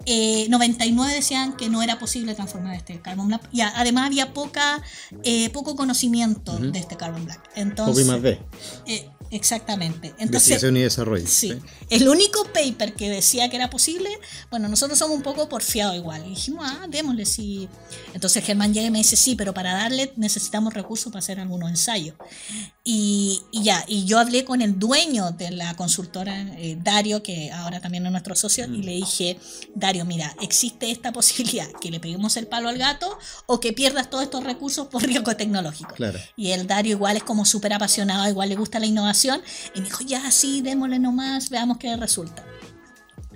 99 0.07 1.13
eh, 1.13 1.15
decían 1.15 1.57
que 1.57 1.69
no 1.69 1.83
era 1.83 1.99
posible 1.99 2.35
transformar 2.35 2.75
este 2.75 3.01
carbon 3.01 3.29
black. 3.29 3.49
Y 3.53 3.61
además 3.61 4.07
había 4.07 4.33
poca, 4.33 4.83
eh, 5.25 5.51
poco 5.51 5.77
conocimiento 5.77 6.57
de 6.57 6.79
este 6.79 6.97
carbon 6.97 7.25
black. 7.27 7.51
Entonces, 7.55 8.07
más 8.07 8.21
Exactamente. 9.35 10.15
Entonces, 10.19 10.63
y 10.63 10.71
desarrollo. 10.71 11.27
Sí. 11.27 11.59
El 11.91 12.09
único 12.09 12.45
paper 12.53 12.95
que 12.95 13.11
decía 13.11 13.51
que 13.51 13.57
era 13.57 13.69
posible, 13.69 14.09
bueno, 14.49 14.69
nosotros 14.69 14.97
somos 14.97 15.17
un 15.17 15.25
poco 15.25 15.49
porfiados 15.49 15.97
igual. 15.97 16.25
Y 16.25 16.31
dijimos, 16.31 16.65
ah, 16.69 16.87
démosle, 16.89 17.27
sí. 17.27 17.69
Entonces 18.15 18.45
Germán 18.45 18.73
llega 18.73 18.87
y 18.87 18.91
me 18.93 18.99
dice, 18.99 19.17
sí, 19.17 19.35
pero 19.35 19.53
para 19.53 19.75
darle 19.75 20.13
necesitamos 20.15 20.73
recursos 20.73 21.13
para 21.13 21.19
hacer 21.19 21.41
algunos 21.41 21.69
ensayos. 21.69 22.15
Y, 22.85 23.43
ya, 23.53 23.85
y 23.89 24.05
yo 24.05 24.21
hablé 24.21 24.45
con 24.45 24.63
el 24.63 24.79
dueño 24.79 25.33
de 25.33 25.51
la 25.51 25.75
consultora, 25.75 26.43
eh, 26.57 26.77
Dario, 26.81 27.23
que 27.23 27.51
ahora 27.51 27.81
también 27.81 28.07
es 28.07 28.13
nuestro 28.13 28.37
socio, 28.37 28.67
y 28.67 28.83
le 28.83 28.93
dije, 28.93 29.39
Dario, 29.75 30.05
mira, 30.05 30.37
existe 30.43 30.93
esta 30.93 31.13
posibilidad, 31.13 31.69
que 31.81 31.91
le 31.91 31.99
peguemos 31.99 32.37
el 32.37 32.47
palo 32.47 32.69
al 32.69 32.79
gato 32.79 33.19
o 33.47 33.59
que 33.59 33.73
pierdas 33.73 34.11
todos 34.11 34.23
estos 34.23 34.45
recursos 34.45 34.87
por 34.87 35.03
riesgo 35.03 35.35
tecnológico. 35.35 35.95
Claro. 35.95 36.21
Y 36.37 36.53
el 36.53 36.69
Dario 36.69 36.93
igual 36.93 37.17
es 37.17 37.25
como 37.25 37.45
súper 37.45 37.73
apasionado, 37.73 38.29
igual 38.29 38.49
le 38.49 38.55
gusta 38.55 38.79
la 38.79 38.87
innovación, 38.87 39.24
y 39.75 39.81
me 39.81 39.87
dijo, 39.87 40.03
ya, 40.05 40.31
sí, 40.31 40.63
démosle 40.63 40.99
nomás, 40.99 41.51
veamos 41.51 41.79
qué 41.79 41.97
resulta. 41.97 42.45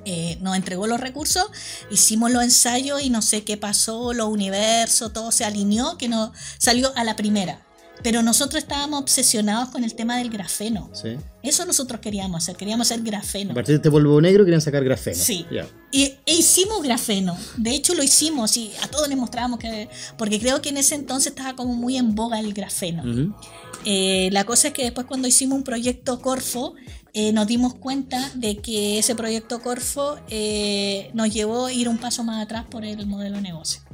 Eh, 0.04 0.38
nos 0.40 0.56
entregó 0.56 0.86
los 0.86 1.00
recursos, 1.00 1.46
hicimos 1.90 2.30
los 2.30 2.42
ensayos 2.42 3.02
y 3.02 3.10
no 3.10 3.20
sé 3.20 3.44
qué 3.44 3.56
pasó, 3.56 4.12
los 4.12 4.28
universos, 4.28 5.12
todo 5.12 5.32
se 5.32 5.44
alineó, 5.44 5.98
que 5.98 6.08
no 6.08 6.32
salió 6.58 6.92
a 6.96 7.04
la 7.04 7.16
primera. 7.16 7.67
Pero 8.02 8.22
nosotros 8.22 8.62
estábamos 8.62 9.02
obsesionados 9.02 9.70
con 9.70 9.84
el 9.84 9.94
tema 9.94 10.18
del 10.18 10.30
grafeno. 10.30 10.90
Sí. 10.92 11.16
Eso 11.42 11.64
nosotros 11.64 12.00
queríamos 12.00 12.42
hacer, 12.42 12.56
queríamos 12.56 12.90
hacer 12.90 13.04
grafeno. 13.04 13.52
A 13.52 13.54
partir 13.54 13.74
de 13.74 13.76
este 13.76 13.90
polvo 13.90 14.20
negro 14.20 14.44
querían 14.44 14.60
sacar 14.60 14.84
grafeno. 14.84 15.16
Sí. 15.16 15.46
Y, 15.90 16.04
e 16.26 16.34
hicimos 16.34 16.82
grafeno. 16.82 17.36
De 17.56 17.70
hecho 17.70 17.94
lo 17.94 18.02
hicimos 18.02 18.56
y 18.56 18.72
a 18.82 18.88
todos 18.88 19.08
les 19.08 19.16
mostrábamos 19.16 19.58
que... 19.58 19.88
Porque 20.16 20.38
creo 20.40 20.60
que 20.62 20.68
en 20.68 20.76
ese 20.76 20.94
entonces 20.94 21.28
estaba 21.28 21.56
como 21.56 21.74
muy 21.74 21.96
en 21.96 22.14
boga 22.14 22.38
el 22.40 22.52
grafeno. 22.52 23.34
Eh, 23.84 24.28
la 24.32 24.44
cosa 24.44 24.68
es 24.68 24.74
que 24.74 24.84
después 24.84 25.06
cuando 25.06 25.28
hicimos 25.28 25.56
un 25.56 25.64
proyecto 25.64 26.20
Corfo, 26.20 26.74
eh, 27.14 27.32
nos 27.32 27.46
dimos 27.46 27.74
cuenta 27.74 28.30
de 28.34 28.58
que 28.58 28.98
ese 28.98 29.14
proyecto 29.14 29.60
Corfo 29.60 30.18
eh, 30.28 31.10
nos 31.14 31.32
llevó 31.32 31.66
a 31.66 31.72
ir 31.72 31.88
un 31.88 31.98
paso 31.98 32.22
más 32.24 32.42
atrás 32.42 32.66
por 32.68 32.84
el 32.84 33.06
modelo 33.06 33.36
de 33.36 33.42
negocio 33.42 33.87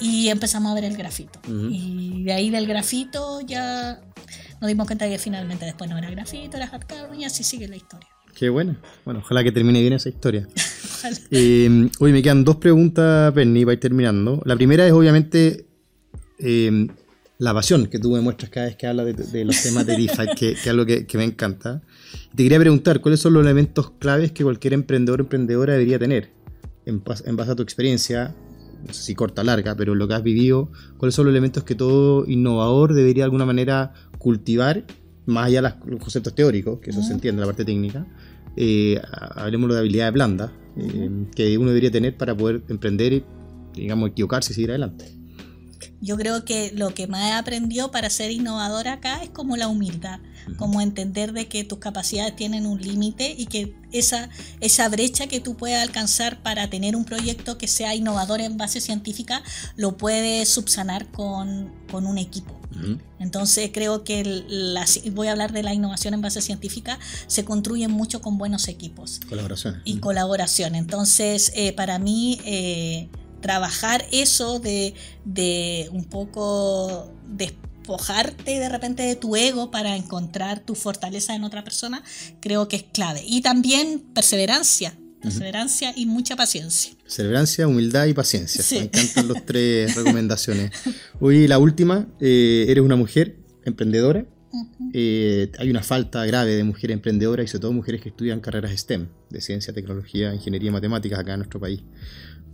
y 0.00 0.28
empezamos 0.28 0.72
a 0.72 0.74
ver 0.74 0.84
el 0.84 0.96
grafito. 0.96 1.40
Y 1.48 2.24
de 2.24 2.32
ahí 2.32 2.50
del 2.50 2.66
grafito 2.66 3.40
ya 3.40 4.00
nos 4.60 4.68
dimos 4.68 4.86
cuenta 4.86 5.08
que 5.08 5.18
finalmente 5.18 5.64
después 5.64 5.90
no 5.90 5.98
era 5.98 6.10
grafito, 6.10 6.56
era 6.56 6.66
hardcover 6.66 7.18
y 7.18 7.24
así 7.24 7.44
sigue 7.44 7.68
la 7.68 7.76
historia. 7.76 8.08
Qué 8.34 8.48
bueno. 8.48 8.76
Bueno, 9.04 9.20
ojalá 9.20 9.44
que 9.44 9.52
termine 9.52 9.80
bien 9.80 9.92
esa 9.92 10.08
historia. 10.08 10.48
eh, 11.30 11.88
hoy 12.00 12.12
me 12.12 12.22
quedan 12.22 12.44
dos 12.44 12.56
preguntas, 12.56 13.32
Penny, 13.32 13.64
para 13.64 13.74
ir 13.74 13.80
terminando. 13.80 14.42
La 14.44 14.56
primera 14.56 14.86
es 14.86 14.92
obviamente 14.92 15.66
eh, 16.38 16.88
la 17.38 17.54
pasión 17.54 17.86
que 17.86 17.98
tú 17.98 18.10
me 18.10 18.20
muestras 18.20 18.50
cada 18.50 18.66
vez 18.66 18.76
que 18.76 18.86
hablas 18.86 19.06
de, 19.32 19.44
los 19.44 19.62
temas 19.62 19.86
de 19.86 19.96
DeFi, 19.96 20.34
que, 20.36 20.52
es 20.52 20.66
algo 20.66 20.84
que, 20.86 21.06
me 21.14 21.24
encanta. 21.24 21.82
Te 22.34 22.42
quería 22.42 22.58
preguntar, 22.58 23.00
¿cuáles 23.00 23.20
son 23.20 23.34
los 23.34 23.44
elementos 23.44 23.90
claves 23.98 24.32
que 24.32 24.42
cualquier 24.44 24.72
emprendedor 24.72 25.20
o 25.20 25.24
emprendedora 25.24 25.74
debería 25.74 25.98
tener 25.98 26.30
en, 26.86 27.02
en 27.26 27.36
base 27.36 27.50
a 27.50 27.54
tu 27.54 27.62
experiencia 27.62 28.34
no 28.86 28.92
sé 28.92 29.02
si 29.02 29.14
corta 29.14 29.44
larga, 29.44 29.74
pero 29.74 29.94
lo 29.94 30.06
que 30.08 30.14
has 30.14 30.22
vivido, 30.22 30.70
cuáles 30.98 31.14
son 31.14 31.26
los 31.26 31.32
elementos 31.32 31.64
que 31.64 31.74
todo 31.74 32.26
innovador 32.26 32.94
debería 32.94 33.22
de 33.22 33.24
alguna 33.24 33.46
manera 33.46 33.92
cultivar, 34.18 34.84
más 35.26 35.46
allá 35.46 35.62
de 35.62 35.90
los 35.90 36.00
conceptos 36.00 36.34
teóricos, 36.34 36.80
que 36.80 36.90
eso 36.90 37.02
se 37.02 37.12
entiende, 37.12 37.40
la 37.40 37.46
parte 37.46 37.64
técnica, 37.64 38.06
eh, 38.56 39.00
hablemos 39.34 39.70
de 39.70 39.78
habilidades 39.78 40.12
blandas 40.12 40.50
eh, 40.76 41.10
que 41.34 41.58
uno 41.58 41.68
debería 41.68 41.90
tener 41.90 42.16
para 42.16 42.36
poder 42.36 42.62
emprender 42.68 43.12
y, 43.12 43.24
digamos, 43.74 44.10
equivocarse 44.10 44.52
y 44.52 44.54
seguir 44.54 44.70
adelante. 44.70 45.23
Yo 46.00 46.16
creo 46.16 46.44
que 46.44 46.72
lo 46.74 46.94
que 46.94 47.06
más 47.06 47.30
he 47.30 47.32
aprendido 47.32 47.90
para 47.90 48.10
ser 48.10 48.30
innovador 48.30 48.88
acá 48.88 49.22
es 49.22 49.30
como 49.30 49.56
la 49.56 49.68
humildad 49.68 50.20
como 50.56 50.80
entender 50.80 51.32
de 51.32 51.48
que 51.48 51.64
tus 51.64 51.78
capacidades 51.78 52.36
tienen 52.36 52.66
un 52.66 52.80
límite 52.80 53.34
y 53.36 53.46
que 53.46 53.74
esa, 53.92 54.28
esa 54.60 54.88
brecha 54.88 55.26
que 55.26 55.40
tú 55.40 55.56
puedes 55.56 55.80
alcanzar 55.80 56.42
para 56.42 56.68
tener 56.68 56.96
un 56.96 57.04
proyecto 57.04 57.58
que 57.58 57.68
sea 57.68 57.94
innovador 57.94 58.40
en 58.40 58.56
base 58.56 58.80
científica, 58.80 59.42
lo 59.76 59.96
puedes 59.96 60.48
subsanar 60.48 61.10
con, 61.10 61.72
un 61.92 62.18
equipo. 62.18 62.60
Entonces 63.20 63.70
creo 63.72 64.02
que 64.02 64.42
voy 65.12 65.28
a 65.28 65.32
hablar 65.32 65.52
de 65.52 65.62
la 65.62 65.72
innovación 65.72 66.12
en 66.12 66.22
base 66.22 66.42
científica, 66.42 66.98
se 67.28 67.44
construye 67.44 67.86
mucho 67.86 68.20
con 68.20 68.36
buenos 68.36 68.66
equipos. 68.66 69.20
Colaboración. 69.28 69.80
Y 69.84 69.98
colaboración. 69.98 70.74
Entonces, 70.74 71.52
eh, 71.54 71.72
para 71.72 72.00
mí, 72.00 72.40
eh, 72.44 73.08
trabajar 73.44 74.06
eso 74.10 74.58
de, 74.58 74.94
de 75.26 75.90
un 75.92 76.06
poco 76.06 77.12
de 77.28 77.54
despojarte 77.84 78.58
de 78.58 78.68
repente 78.70 79.02
de 79.02 79.14
tu 79.14 79.36
ego 79.36 79.70
para 79.70 79.94
encontrar 79.96 80.60
tu 80.60 80.74
fortaleza 80.74 81.34
en 81.34 81.44
otra 81.44 81.64
persona, 81.64 82.02
creo 82.40 82.66
que 82.66 82.76
es 82.76 82.84
clave. 82.84 83.22
Y 83.26 83.42
también 83.42 84.02
perseverancia, 84.14 84.94
perseverancia 85.20 85.92
y 85.94 86.06
mucha 86.06 86.34
paciencia. 86.34 86.94
Perseverancia, 87.02 87.68
humildad 87.68 88.06
y 88.06 88.14
paciencia. 88.14 88.64
Me 88.70 88.86
encantan 88.86 89.28
las 89.28 89.44
tres 89.46 89.94
recomendaciones. 89.94 90.70
Hoy 91.20 91.46
la 91.46 91.58
última, 91.58 92.08
eh, 92.20 92.64
eres 92.68 92.82
una 92.82 92.96
mujer 92.96 93.36
emprendedora. 93.66 94.24
Eh, 94.94 95.50
hay 95.58 95.68
una 95.68 95.82
falta 95.82 96.24
grave 96.24 96.54
de 96.54 96.64
mujeres 96.64 96.94
emprendedoras 96.94 97.44
y 97.44 97.48
sobre 97.48 97.62
todo 97.62 97.72
mujeres 97.72 98.00
que 98.00 98.08
estudian 98.08 98.40
carreras 98.40 98.70
STEM, 98.78 99.08
de 99.28 99.40
ciencia, 99.42 99.74
tecnología, 99.74 100.32
ingeniería 100.32 100.70
y 100.70 100.72
matemáticas 100.72 101.18
acá 101.18 101.34
en 101.34 101.40
nuestro 101.40 101.60
país. 101.60 101.82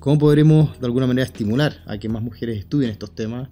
¿Cómo 0.00 0.18
podremos 0.18 0.80
de 0.80 0.86
alguna 0.86 1.06
manera 1.06 1.24
estimular 1.24 1.82
a 1.86 1.98
que 1.98 2.08
más 2.08 2.22
mujeres 2.22 2.58
estudien 2.58 2.90
estos 2.90 3.14
temas? 3.14 3.48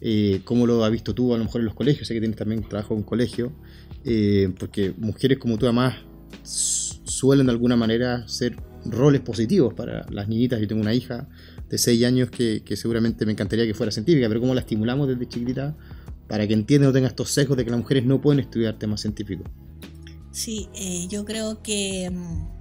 eh, 0.00 0.42
cómo 0.44 0.66
lo 0.66 0.84
has 0.84 0.90
visto 0.90 1.14
tú 1.14 1.34
a 1.34 1.38
lo 1.38 1.44
mejor 1.44 1.60
en 1.60 1.66
los 1.66 1.74
colegios, 1.74 2.06
sé 2.06 2.14
que 2.14 2.20
tienes 2.20 2.36
también 2.36 2.62
trabajo 2.62 2.94
en 2.94 3.02
colegio, 3.02 3.52
eh, 4.04 4.52
porque 4.58 4.94
mujeres 4.96 5.38
como 5.38 5.58
tú 5.58 5.66
además 5.66 5.96
suelen 6.42 7.46
de 7.46 7.52
alguna 7.52 7.76
manera 7.76 8.26
ser 8.28 8.56
roles 8.84 9.20
positivos 9.22 9.74
para 9.74 10.06
las 10.10 10.28
niñitas. 10.28 10.60
Yo 10.60 10.68
tengo 10.68 10.80
una 10.80 10.94
hija 10.94 11.28
de 11.68 11.78
6 11.78 12.04
años 12.04 12.30
que, 12.30 12.62
seguramente 12.76 13.26
me 13.26 13.32
encantaría 13.32 13.66
que 13.66 13.74
fuera 13.74 13.90
científica, 13.90 14.28
pero 14.28 14.40
cómo 14.40 14.54
la 14.54 14.60
estimulamos 14.60 15.08
desde 15.08 15.26
chiquitita 15.26 15.76
para 16.28 16.46
que 16.46 16.54
entienda 16.54 16.86
no 16.86 16.92
tenga 16.92 17.08
estos 17.08 17.30
sesgos 17.30 17.56
de 17.56 17.64
que 17.64 17.70
las 17.70 17.80
mujeres 17.80 18.04
no 18.04 18.20
pueden 18.20 18.40
estudiar 18.40 18.78
temas 18.78 19.00
científicos. 19.00 19.50
Sí, 20.30 20.68
eh, 20.74 21.06
yo 21.08 21.24
creo 21.24 21.62
que 21.62 22.10
mm, 22.10 22.57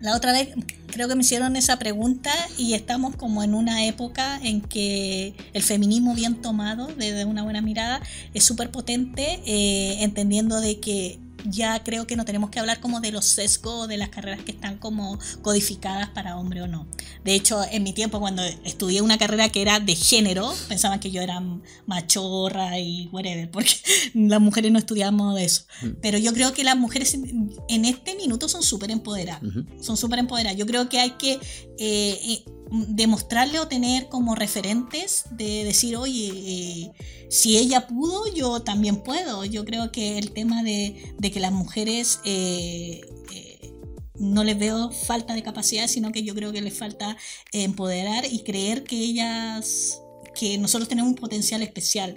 la 0.00 0.14
otra 0.16 0.32
vez 0.32 0.50
creo 0.86 1.08
que 1.08 1.14
me 1.14 1.22
hicieron 1.22 1.56
esa 1.56 1.78
pregunta 1.78 2.30
y 2.56 2.74
estamos 2.74 3.16
como 3.16 3.42
en 3.42 3.54
una 3.54 3.86
época 3.86 4.38
en 4.42 4.60
que 4.60 5.34
el 5.52 5.62
feminismo 5.62 6.14
bien 6.14 6.40
tomado 6.42 6.86
desde 6.86 7.24
una 7.24 7.42
buena 7.42 7.62
mirada 7.62 8.00
es 8.32 8.44
súper 8.44 8.70
potente, 8.70 9.40
eh, 9.46 10.02
entendiendo 10.02 10.60
de 10.60 10.78
que 10.78 11.18
ya 11.44 11.82
creo 11.82 12.06
que 12.06 12.16
no 12.16 12.24
tenemos 12.24 12.50
que 12.50 12.58
hablar 12.58 12.80
como 12.80 13.00
de 13.00 13.12
los 13.12 13.24
sesgos 13.24 13.88
de 13.88 13.96
las 13.96 14.08
carreras 14.08 14.42
que 14.42 14.52
están 14.52 14.78
como 14.78 15.18
codificadas 15.42 16.08
para 16.10 16.36
hombre 16.36 16.62
o 16.62 16.66
no. 16.66 16.86
De 17.24 17.34
hecho, 17.34 17.62
en 17.70 17.82
mi 17.82 17.92
tiempo 17.92 18.20
cuando 18.20 18.42
estudié 18.64 19.02
una 19.02 19.18
carrera 19.18 19.48
que 19.50 19.62
era 19.62 19.80
de 19.80 19.94
género, 19.94 20.52
pensaban 20.68 21.00
que 21.00 21.10
yo 21.10 21.20
era 21.22 21.42
machorra 21.86 22.78
y 22.78 23.08
whatever, 23.12 23.50
porque 23.50 23.74
las 24.14 24.40
mujeres 24.40 24.72
no 24.72 24.78
estudiamos 24.78 25.34
de 25.34 25.44
eso. 25.44 25.64
Mm. 25.82 25.88
Pero 26.00 26.18
yo 26.18 26.32
creo 26.32 26.52
que 26.52 26.64
las 26.64 26.76
mujeres 26.76 27.14
en 27.14 27.84
este 27.84 28.14
minuto 28.16 28.48
son 28.48 28.62
súper 28.62 28.90
empoderadas. 28.90 29.42
Son 29.80 29.96
súper 29.96 30.18
empoderadas. 30.18 30.58
Yo 30.58 30.66
creo 30.66 30.88
que 30.88 31.00
hay 31.00 31.10
que... 31.12 31.32
Eh, 31.78 32.18
eh, 32.24 32.44
demostrarle 32.70 33.58
o 33.60 33.68
tener 33.68 34.08
como 34.08 34.34
referentes 34.34 35.24
de 35.30 35.64
decir, 35.64 35.96
oye, 35.96 36.32
eh, 36.34 36.92
si 37.30 37.56
ella 37.56 37.86
pudo, 37.86 38.32
yo 38.34 38.62
también 38.62 39.02
puedo. 39.02 39.44
Yo 39.44 39.64
creo 39.64 39.92
que 39.92 40.18
el 40.18 40.32
tema 40.32 40.62
de, 40.62 41.14
que 41.32 41.40
las 41.40 41.52
mujeres 41.52 42.20
eh, 42.24 43.00
eh, 43.32 43.72
no 44.14 44.44
les 44.44 44.58
veo 44.58 44.90
falta 44.90 45.34
de 45.34 45.42
capacidad, 45.42 45.86
sino 45.88 46.12
que 46.12 46.22
yo 46.22 46.34
creo 46.34 46.52
que 46.52 46.62
les 46.62 46.76
falta 46.76 47.16
empoderar 47.52 48.24
y 48.30 48.42
creer 48.42 48.84
que 48.84 48.96
ellas, 48.96 50.00
que 50.34 50.58
nosotros 50.58 50.88
tenemos 50.88 51.10
un 51.10 51.16
potencial 51.16 51.62
especial. 51.62 52.16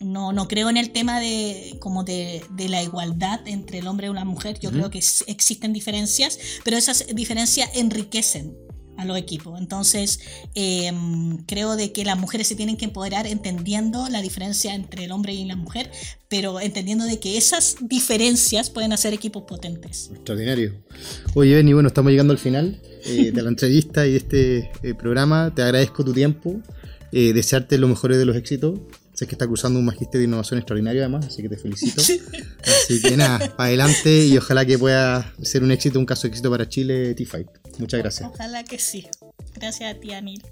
no, 0.00 0.32
no 0.32 0.48
creo 0.48 0.68
en 0.68 0.76
el 0.76 0.90
tema 0.90 1.20
de 1.20 1.76
como 1.80 2.02
de, 2.02 2.42
la 2.68 2.82
igualdad 2.82 3.46
entre 3.46 3.78
el 3.78 3.86
hombre 3.86 4.08
y 4.08 4.12
la 4.12 4.24
mujer. 4.24 4.58
Yo 4.58 4.70
creo 4.70 4.90
que 4.90 4.98
existen 4.98 5.72
diferencias, 5.72 6.38
pero 6.64 6.76
esas 6.76 7.06
diferencias 7.14 7.70
enriquecen 7.74 8.56
a 8.96 9.04
los 9.04 9.16
equipos. 9.16 9.58
Entonces, 9.58 10.20
em, 10.54 11.38
creo 11.46 11.76
de 11.76 11.92
que 11.92 12.04
las 12.04 12.18
mujeres 12.18 12.46
se 12.46 12.54
tienen 12.54 12.76
que 12.76 12.84
empoderar 12.84 13.26
entendiendo 13.26 14.08
la 14.08 14.22
diferencia 14.22 14.74
entre 14.74 15.04
el 15.04 15.12
hombre 15.12 15.34
y 15.34 15.44
la 15.44 15.56
mujer, 15.56 15.90
pero 16.28 16.60
entendiendo 16.60 17.04
de 17.04 17.18
que 17.18 17.36
esas 17.36 17.76
diferencias 17.80 18.70
pueden 18.70 18.92
hacer 18.92 19.12
equipos 19.12 19.44
potentes. 19.44 20.10
Extraordinario. 20.12 20.74
Oye, 21.34 21.54
Benny, 21.54 21.72
bueno, 21.72 21.88
estamos 21.88 22.10
llegando 22.10 22.32
al 22.32 22.38
final 22.38 22.80
eh, 23.04 23.32
de 23.32 23.42
la 23.42 23.48
entrevista 23.50 24.06
y 24.06 24.12
de 24.12 24.16
este 24.16 24.70
eh, 24.82 24.94
programa. 24.94 25.54
Te 25.54 25.62
agradezco 25.62 26.04
tu 26.04 26.12
tiempo, 26.12 26.60
eh, 27.12 27.32
desearte 27.32 27.78
lo 27.78 27.88
mejor 27.88 28.14
de 28.14 28.24
los 28.24 28.36
éxitos. 28.36 28.78
Sé 29.22 29.28
que 29.28 29.36
está 29.36 29.46
cruzando 29.46 29.78
un 29.78 29.84
magister 29.84 30.18
de 30.18 30.24
innovación 30.24 30.58
extraordinario 30.58 31.00
además, 31.00 31.26
así 31.26 31.42
que 31.42 31.48
te 31.48 31.56
felicito. 31.56 32.02
Así 32.02 33.00
que 33.00 33.16
nada, 33.16 33.54
adelante 33.56 34.26
y 34.26 34.36
ojalá 34.36 34.66
que 34.66 34.76
pueda 34.76 35.32
ser 35.40 35.62
un 35.62 35.70
éxito, 35.70 36.00
un 36.00 36.06
caso 36.06 36.22
de 36.22 36.30
éxito 36.30 36.50
para 36.50 36.68
Chile, 36.68 37.14
T-Fight. 37.14 37.46
Muchas 37.78 38.00
gracias. 38.00 38.28
Ojalá 38.28 38.64
que 38.64 38.80
sí. 38.80 39.06
Gracias 39.54 39.94
a 39.94 40.00
ti, 40.00 40.12
Anil. 40.12 40.42